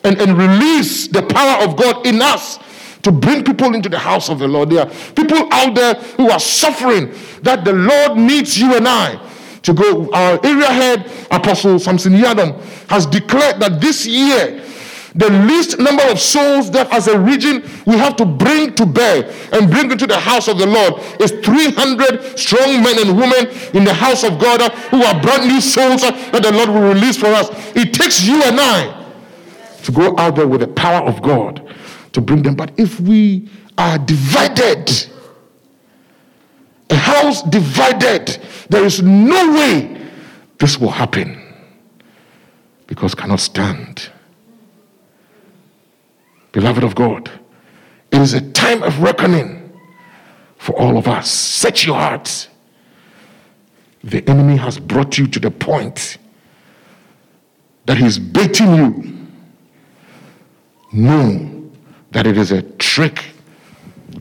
and, 0.05 0.21
and 0.21 0.37
release 0.37 1.09
the 1.09 1.23
power 1.23 1.65
of 1.65 1.77
God 1.77 2.07
in 2.07 2.21
us 2.21 2.59
to 3.03 3.13
bring 3.13 3.45
people 3.45 3.75
into 3.75 3.89
the 3.89 3.99
house 3.99 4.29
of 4.29 4.39
the 4.39 4.49
Lord. 4.49 4.71
There 4.71 4.87
are 4.87 4.91
people 5.15 5.49
out 5.53 5.75
there 5.75 5.95
who 5.95 6.31
are 6.31 6.41
suffering 6.41 7.13
that 7.43 7.65
the 7.65 7.73
Lord 7.73 8.19
needs 8.19 8.59
you 8.59 8.77
and 8.77 8.87
I 8.87 9.21
to 9.63 9.73
go. 9.73 10.11
Our 10.13 10.45
area 10.45 10.67
head, 10.67 11.11
Apostle 11.31 11.79
Samson 11.79 12.13
Yadam, 12.15 12.61
has 12.89 13.07
declared 13.07 13.61
that 13.61 13.81
this 13.81 14.07
year, 14.07 14.65
the 15.15 15.29
least 15.29 15.79
number 15.79 16.05
of 16.05 16.21
souls 16.21 16.71
that 16.71 16.93
as 16.93 17.09
a 17.09 17.19
region 17.19 17.69
we 17.85 17.97
have 17.97 18.15
to 18.17 18.25
bring 18.25 18.75
to 18.77 18.87
bear 18.87 19.29
and 19.53 19.69
bring 19.69 19.91
into 19.91 20.07
the 20.07 20.19
house 20.19 20.47
of 20.47 20.57
the 20.57 20.67
Lord 20.67 21.03
is 21.21 21.33
300 21.45 22.39
strong 22.39 22.83
men 22.83 22.97
and 23.01 23.19
women 23.19 23.49
in 23.75 23.85
the 23.85 23.93
house 23.93 24.23
of 24.23 24.39
God 24.39 24.61
uh, 24.61 24.71
who 24.91 25.03
are 25.03 25.21
brand 25.21 25.49
new 25.49 25.61
souls 25.61 26.05
uh, 26.05 26.13
that 26.31 26.43
the 26.45 26.53
Lord 26.53 26.69
will 26.69 26.95
release 26.95 27.17
for 27.17 27.27
us. 27.27 27.49
It 27.75 27.93
takes 27.93 28.23
you 28.23 28.41
and 28.45 28.61
I 28.61 29.09
to 29.83 29.93
go 29.93 30.17
out 30.17 30.37
there 30.37 30.47
with 30.47 30.61
the 30.61 30.69
power 30.69 31.05
of 31.09 31.23
God 31.23 31.67
to 32.13 32.21
bring 32.21 32.43
them. 32.43 32.55
But 32.55 32.73
if 32.79 33.01
we 33.01 33.49
are 33.79 33.99
divided, 33.99 34.91
a 36.91 36.95
house 36.95 37.43
divided, 37.43 38.39
there 38.69 38.85
is 38.85 39.03
no 39.03 39.53
way 39.53 39.97
this 40.59 40.79
will 40.79 40.91
happen 40.91 41.41
because 42.87 43.15
cannot 43.15 43.41
stand. 43.41 44.11
Beloved 46.53 46.83
of 46.83 46.95
God, 46.95 47.31
it 48.11 48.21
is 48.21 48.35
a 48.35 48.51
time 48.53 48.83
of 48.83 49.01
reckoning 49.01 49.73
for 50.59 50.79
all 50.79 50.99
of 50.99 51.07
us. 51.07 51.31
Set 51.31 51.87
your 51.87 51.97
hearts. 51.97 52.49
The 54.03 54.29
enemy 54.29 54.57
has 54.57 54.79
brought 54.79 55.17
you 55.17 55.27
to 55.29 55.39
the 55.39 55.51
point 55.51 56.19
that 57.87 57.97
he's 57.97 58.19
baiting 58.19 58.75
you. 58.75 59.17
Know 60.93 61.60
that 62.11 62.27
it 62.27 62.37
is 62.37 62.53
a 62.53 62.63
trick. 62.63 63.25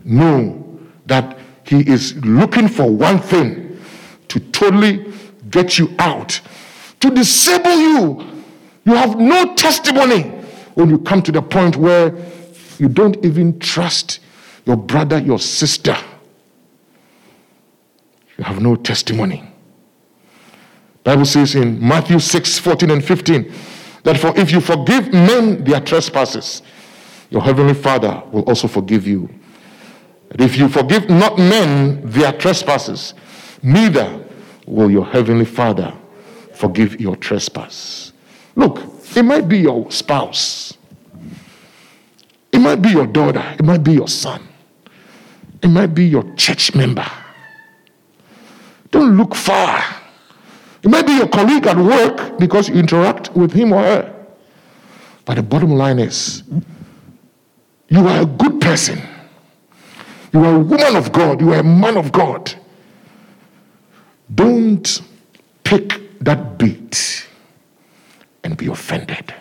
Know 0.04 0.80
that 1.06 1.38
he 1.66 1.88
is 1.90 2.16
looking 2.26 2.68
for 2.68 2.90
one 2.90 3.20
thing 3.20 3.80
to 4.28 4.40
totally 4.40 5.12
get 5.50 5.78
you 5.78 5.94
out, 6.00 6.40
to 7.00 7.10
disable 7.10 7.76
you. 7.76 8.26
You 8.86 8.94
have 8.94 9.20
no 9.20 9.56
testimony 9.56 10.24
when 10.76 10.90
you 10.90 11.00
come 11.00 11.22
to 11.24 11.32
the 11.32 11.42
point 11.42 11.76
where 11.76 12.16
you 12.78 12.90
don't 12.90 13.24
even 13.26 13.60
trust 13.60 14.20
your 14.66 14.78
brother, 14.78 15.20
your 15.20 15.40
sister. 15.40 15.98
You 18.38 18.44
have 18.46 18.62
no 18.62 18.76
testimony. 18.76 19.44
Bible 21.04 21.26
says 21.26 21.56
in 21.56 21.86
Matthew 21.86 22.20
6, 22.20 22.60
14 22.60 22.92
and 22.92 23.04
15, 23.04 23.52
that 24.04 24.18
for 24.18 24.38
if 24.38 24.52
you 24.52 24.62
forgive 24.62 25.12
men 25.12 25.64
their 25.64 25.82
trespasses, 25.82 26.62
your 27.30 27.42
heavenly 27.42 27.74
Father 27.74 28.24
will 28.32 28.44
also 28.44 28.68
forgive 28.68 29.08
you. 29.08 29.30
If 30.32 30.58
you 30.58 30.70
forgive 30.70 31.10
not 31.10 31.38
men 31.38 32.02
their 32.04 32.32
trespasses, 32.34 33.14
neither 33.64 34.26
will 34.66 34.92
your 34.92 35.06
heavenly 35.06 35.46
Father 35.46 35.94
forgive 36.54 37.00
your 37.00 37.16
trespass. 37.16 38.14
Look, 38.56 38.82
it 39.16 39.24
might 39.24 39.48
be 39.48 39.60
your 39.60 39.90
spouse, 39.92 40.78
it 42.52 42.60
might 42.60 42.82
be 42.82 42.90
your 42.90 43.08
daughter, 43.08 43.44
it 43.58 43.64
might 43.64 43.84
be 43.84 43.94
your 43.94 44.08
son, 44.08 44.48
it 45.62 45.70
might 45.70 45.94
be 45.96 46.06
your 46.06 46.24
church 46.36 46.76
member. 46.76 47.06
Don't 48.92 49.18
look 49.18 49.36
far. 49.36 49.84
It 50.82 50.90
might 50.90 51.06
be 51.06 51.14
your 51.14 51.28
colleague 51.28 51.68
at 51.68 51.78
work 51.78 52.40
because 52.40 52.70
you 52.70 52.76
interact 52.76 53.36
with 53.36 53.52
him 53.52 53.74
or 53.74 53.82
her. 53.84 54.16
But 55.26 55.36
the 55.36 55.44
bottom 55.44 55.72
line 55.72 56.00
is, 56.00 56.44
you 57.90 58.08
are 58.08 58.22
a 58.22 58.26
good 58.26 58.62
person. 58.62 59.02
You 60.32 60.46
are 60.46 60.56
a 60.56 60.60
woman 60.60 60.96
of 60.96 61.12
God. 61.12 61.42
You 61.42 61.54
are 61.54 61.60
a 61.60 61.64
man 61.64 61.98
of 61.98 62.12
God. 62.12 62.54
Don't 64.34 65.02
pick 65.64 66.20
that 66.20 66.58
bait 66.58 67.28
and 68.44 68.56
be 68.56 68.68
offended. 68.68 69.34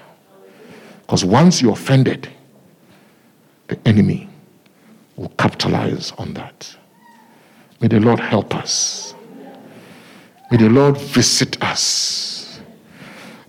Because 1.03 1.25
once 1.25 1.61
you're 1.61 1.73
offended, 1.73 2.29
the 3.69 3.79
enemy 3.87 4.29
will 5.17 5.29
capitalize 5.39 6.13
on 6.19 6.33
that. 6.35 6.75
May 7.81 7.89
the 7.89 8.01
Lord 8.01 8.19
help 8.19 8.55
us. 8.55 9.15
May 10.51 10.57
the 10.57 10.71
Lord 10.71 10.97
visit 10.97 11.63
us. 11.63 12.61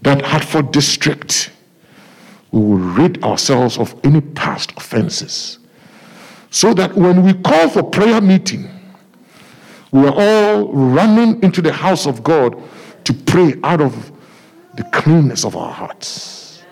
That 0.02 0.22
Hartford 0.22 0.72
district 0.72 1.52
we 2.52 2.60
will 2.60 2.78
rid 2.78 3.24
ourselves 3.24 3.78
of 3.78 3.96
any 4.04 4.22
past 4.22 4.72
offenses. 4.78 5.60
So 6.52 6.74
that 6.74 6.96
when 6.96 7.24
we 7.24 7.34
call 7.34 7.70
for 7.70 7.84
prayer 7.84 8.22
meeting, 8.22 8.70
we 9.92 10.06
are 10.06 10.14
all 10.16 10.74
running 10.74 11.42
into 11.44 11.62
the 11.62 11.72
house 11.72 12.08
of 12.08 12.24
God 12.24 12.62
to 13.06 13.14
pray 13.14 13.56
out 13.64 13.82
of 13.82 14.12
the 14.76 14.84
cleanness 14.86 15.46
of 15.46 15.56
our 15.56 15.72
hearts. 15.72 16.64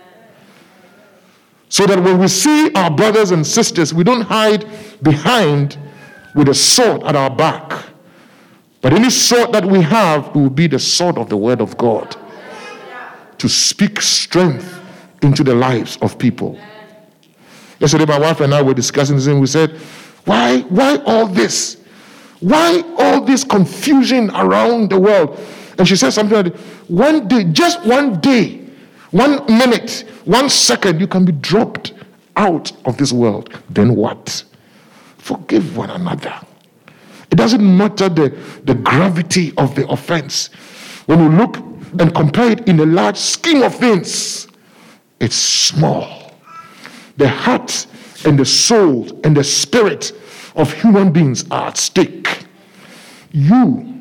So 1.69 1.85
that 1.85 2.01
when 2.01 2.17
we 2.19 2.27
see 2.27 2.71
our 2.73 2.89
brothers 2.89 3.31
and 3.31 3.45
sisters, 3.45 3.93
we 3.93 4.03
don't 4.03 4.21
hide 4.21 4.65
behind 5.03 5.77
with 6.33 6.49
a 6.49 6.53
sword 6.53 7.03
at 7.03 7.15
our 7.15 7.29
back. 7.29 7.85
But 8.81 8.93
any 8.93 9.09
sword 9.09 9.51
that 9.51 9.65
we 9.65 9.81
have 9.81 10.33
will 10.35 10.49
be 10.49 10.67
the 10.67 10.79
sword 10.79 11.17
of 11.17 11.29
the 11.29 11.37
word 11.37 11.61
of 11.61 11.77
God 11.77 12.15
to 13.37 13.49
speak 13.49 14.01
strength 14.01 14.76
into 15.27 15.43
the 15.43 15.53
lives 15.53 15.97
of 16.01 16.17
people. 16.17 16.57
Yesterday, 17.79 18.05
my 18.05 18.17
wife 18.17 18.39
and 18.39 18.53
I 18.53 18.61
were 18.61 18.73
discussing 18.73 19.17
this, 19.17 19.27
and 19.27 19.39
we 19.41 19.47
said, 19.47 19.71
Why, 20.25 20.61
why 20.61 20.97
all 21.05 21.27
this? 21.27 21.77
Why 22.39 22.81
all 22.97 23.21
this 23.21 23.43
confusion 23.43 24.31
around 24.31 24.89
the 24.89 24.99
world? 24.99 25.37
And 25.77 25.87
she 25.87 25.95
said 25.95 26.11
something 26.11 26.45
like, 26.45 26.55
One 26.87 27.27
day, 27.27 27.43
just 27.43 27.85
one 27.85 28.19
day, 28.21 28.65
one 29.11 29.45
minute, 29.45 30.05
one 30.23 30.49
second, 30.49 30.99
you 31.01 31.07
can 31.07 31.25
be 31.25 31.33
dropped 31.33 31.93
out 32.37 32.71
of 32.87 32.97
this 32.97 33.11
world. 33.11 33.53
Then 33.69 33.95
what? 33.95 34.43
Forgive 35.17 35.75
one 35.75 35.89
another. 35.89 36.39
It 37.29 37.35
doesn't 37.35 37.77
matter 37.77 38.07
the, 38.07 38.29
the 38.63 38.75
gravity 38.75 39.53
of 39.57 39.75
the 39.75 39.85
offense. 39.89 40.47
When 41.05 41.19
you 41.19 41.29
look 41.29 41.57
and 41.99 42.15
compare 42.15 42.51
it 42.51 42.67
in 42.67 42.79
a 42.79 42.85
large 42.85 43.17
scheme 43.17 43.61
of 43.61 43.75
things, 43.75 44.47
it's 45.19 45.35
small. 45.35 46.33
The 47.17 47.27
heart 47.27 47.87
and 48.25 48.37
the 48.37 48.45
soul 48.45 49.19
and 49.23 49.35
the 49.35 49.43
spirit 49.43 50.11
of 50.55 50.73
human 50.73 51.11
beings 51.11 51.45
are 51.51 51.67
at 51.67 51.77
stake. 51.77 52.45
You 53.31 53.97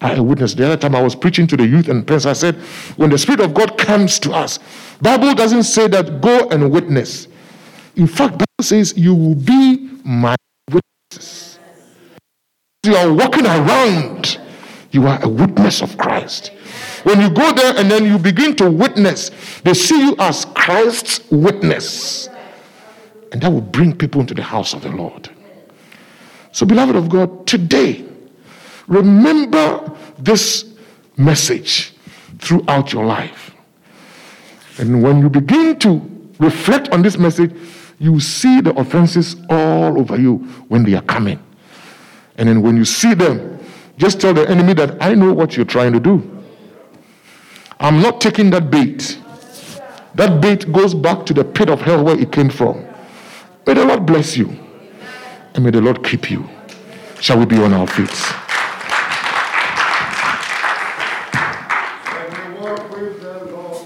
are 0.00 0.14
a 0.16 0.22
witness. 0.22 0.54
The 0.54 0.66
other 0.66 0.76
time 0.76 0.94
I 0.94 1.02
was 1.02 1.14
preaching 1.14 1.46
to 1.48 1.56
the 1.56 1.66
youth 1.66 1.88
and 1.88 2.06
parents, 2.06 2.26
I 2.26 2.32
said, 2.32 2.56
when 2.96 3.10
the 3.10 3.18
Spirit 3.18 3.40
of 3.40 3.54
God 3.54 3.76
comes 3.76 4.18
to 4.20 4.32
us, 4.32 4.58
Bible 5.02 5.34
doesn't 5.34 5.64
say 5.64 5.88
that 5.88 6.20
go 6.20 6.48
and 6.50 6.70
witness. 6.70 7.28
In 7.96 8.06
fact, 8.06 8.34
Bible 8.34 8.62
says 8.62 8.96
you 8.96 9.14
will 9.14 9.34
be 9.34 9.90
my 10.04 10.36
witnesses. 10.70 11.58
You 12.84 12.94
are 12.94 13.12
walking 13.12 13.46
around, 13.46 14.38
you 14.92 15.06
are 15.06 15.22
a 15.22 15.28
witness 15.28 15.82
of 15.82 15.98
Christ. 15.98 16.52
When 17.04 17.20
you 17.20 17.30
go 17.30 17.52
there 17.52 17.76
and 17.76 17.90
then 17.90 18.04
you 18.04 18.18
begin 18.18 18.56
to 18.56 18.70
witness, 18.70 19.30
they 19.62 19.74
see 19.74 20.00
you 20.00 20.16
as 20.18 20.44
Christ's 20.54 21.20
witness. 21.30 22.28
And 23.32 23.40
that 23.42 23.52
will 23.52 23.60
bring 23.60 23.96
people 23.96 24.20
into 24.20 24.34
the 24.34 24.42
house 24.42 24.72
of 24.74 24.82
the 24.82 24.90
Lord. 24.90 25.30
So, 26.52 26.66
beloved 26.66 26.96
of 26.96 27.08
God, 27.08 27.46
today, 27.46 28.04
remember 28.86 29.96
this 30.18 30.64
message 31.16 31.92
throughout 32.38 32.92
your 32.92 33.04
life. 33.04 33.54
And 34.78 35.02
when 35.02 35.20
you 35.20 35.28
begin 35.28 35.78
to 35.80 36.00
reflect 36.38 36.88
on 36.90 37.02
this 37.02 37.18
message, 37.18 37.54
you 37.98 38.20
see 38.20 38.60
the 38.60 38.78
offenses 38.78 39.36
all 39.50 39.98
over 39.98 40.18
you 40.18 40.36
when 40.68 40.84
they 40.84 40.94
are 40.94 41.02
coming. 41.02 41.42
And 42.36 42.48
then 42.48 42.62
when 42.62 42.76
you 42.76 42.84
see 42.84 43.14
them, 43.14 43.58
just 43.96 44.20
tell 44.20 44.32
the 44.32 44.48
enemy 44.48 44.72
that 44.74 45.02
I 45.02 45.14
know 45.14 45.32
what 45.32 45.56
you're 45.56 45.66
trying 45.66 45.92
to 45.92 46.00
do. 46.00 46.37
I'm 47.80 48.02
not 48.02 48.20
taking 48.20 48.50
that 48.50 48.70
bait. 48.70 49.20
That 50.14 50.40
bait 50.40 50.72
goes 50.72 50.94
back 50.94 51.24
to 51.26 51.34
the 51.34 51.44
pit 51.44 51.70
of 51.70 51.80
hell 51.80 52.04
where 52.04 52.18
it 52.18 52.32
came 52.32 52.50
from. 52.50 52.84
May 53.66 53.74
the 53.74 53.84
Lord 53.84 54.04
bless 54.04 54.36
you. 54.36 54.58
And 55.54 55.64
may 55.64 55.70
the 55.70 55.80
Lord 55.80 56.02
keep 56.02 56.30
you. 56.30 56.48
Shall 57.20 57.38
we 57.38 57.46
be 57.46 57.62
on 57.62 57.72
our 57.72 57.86
feet? 57.86 58.47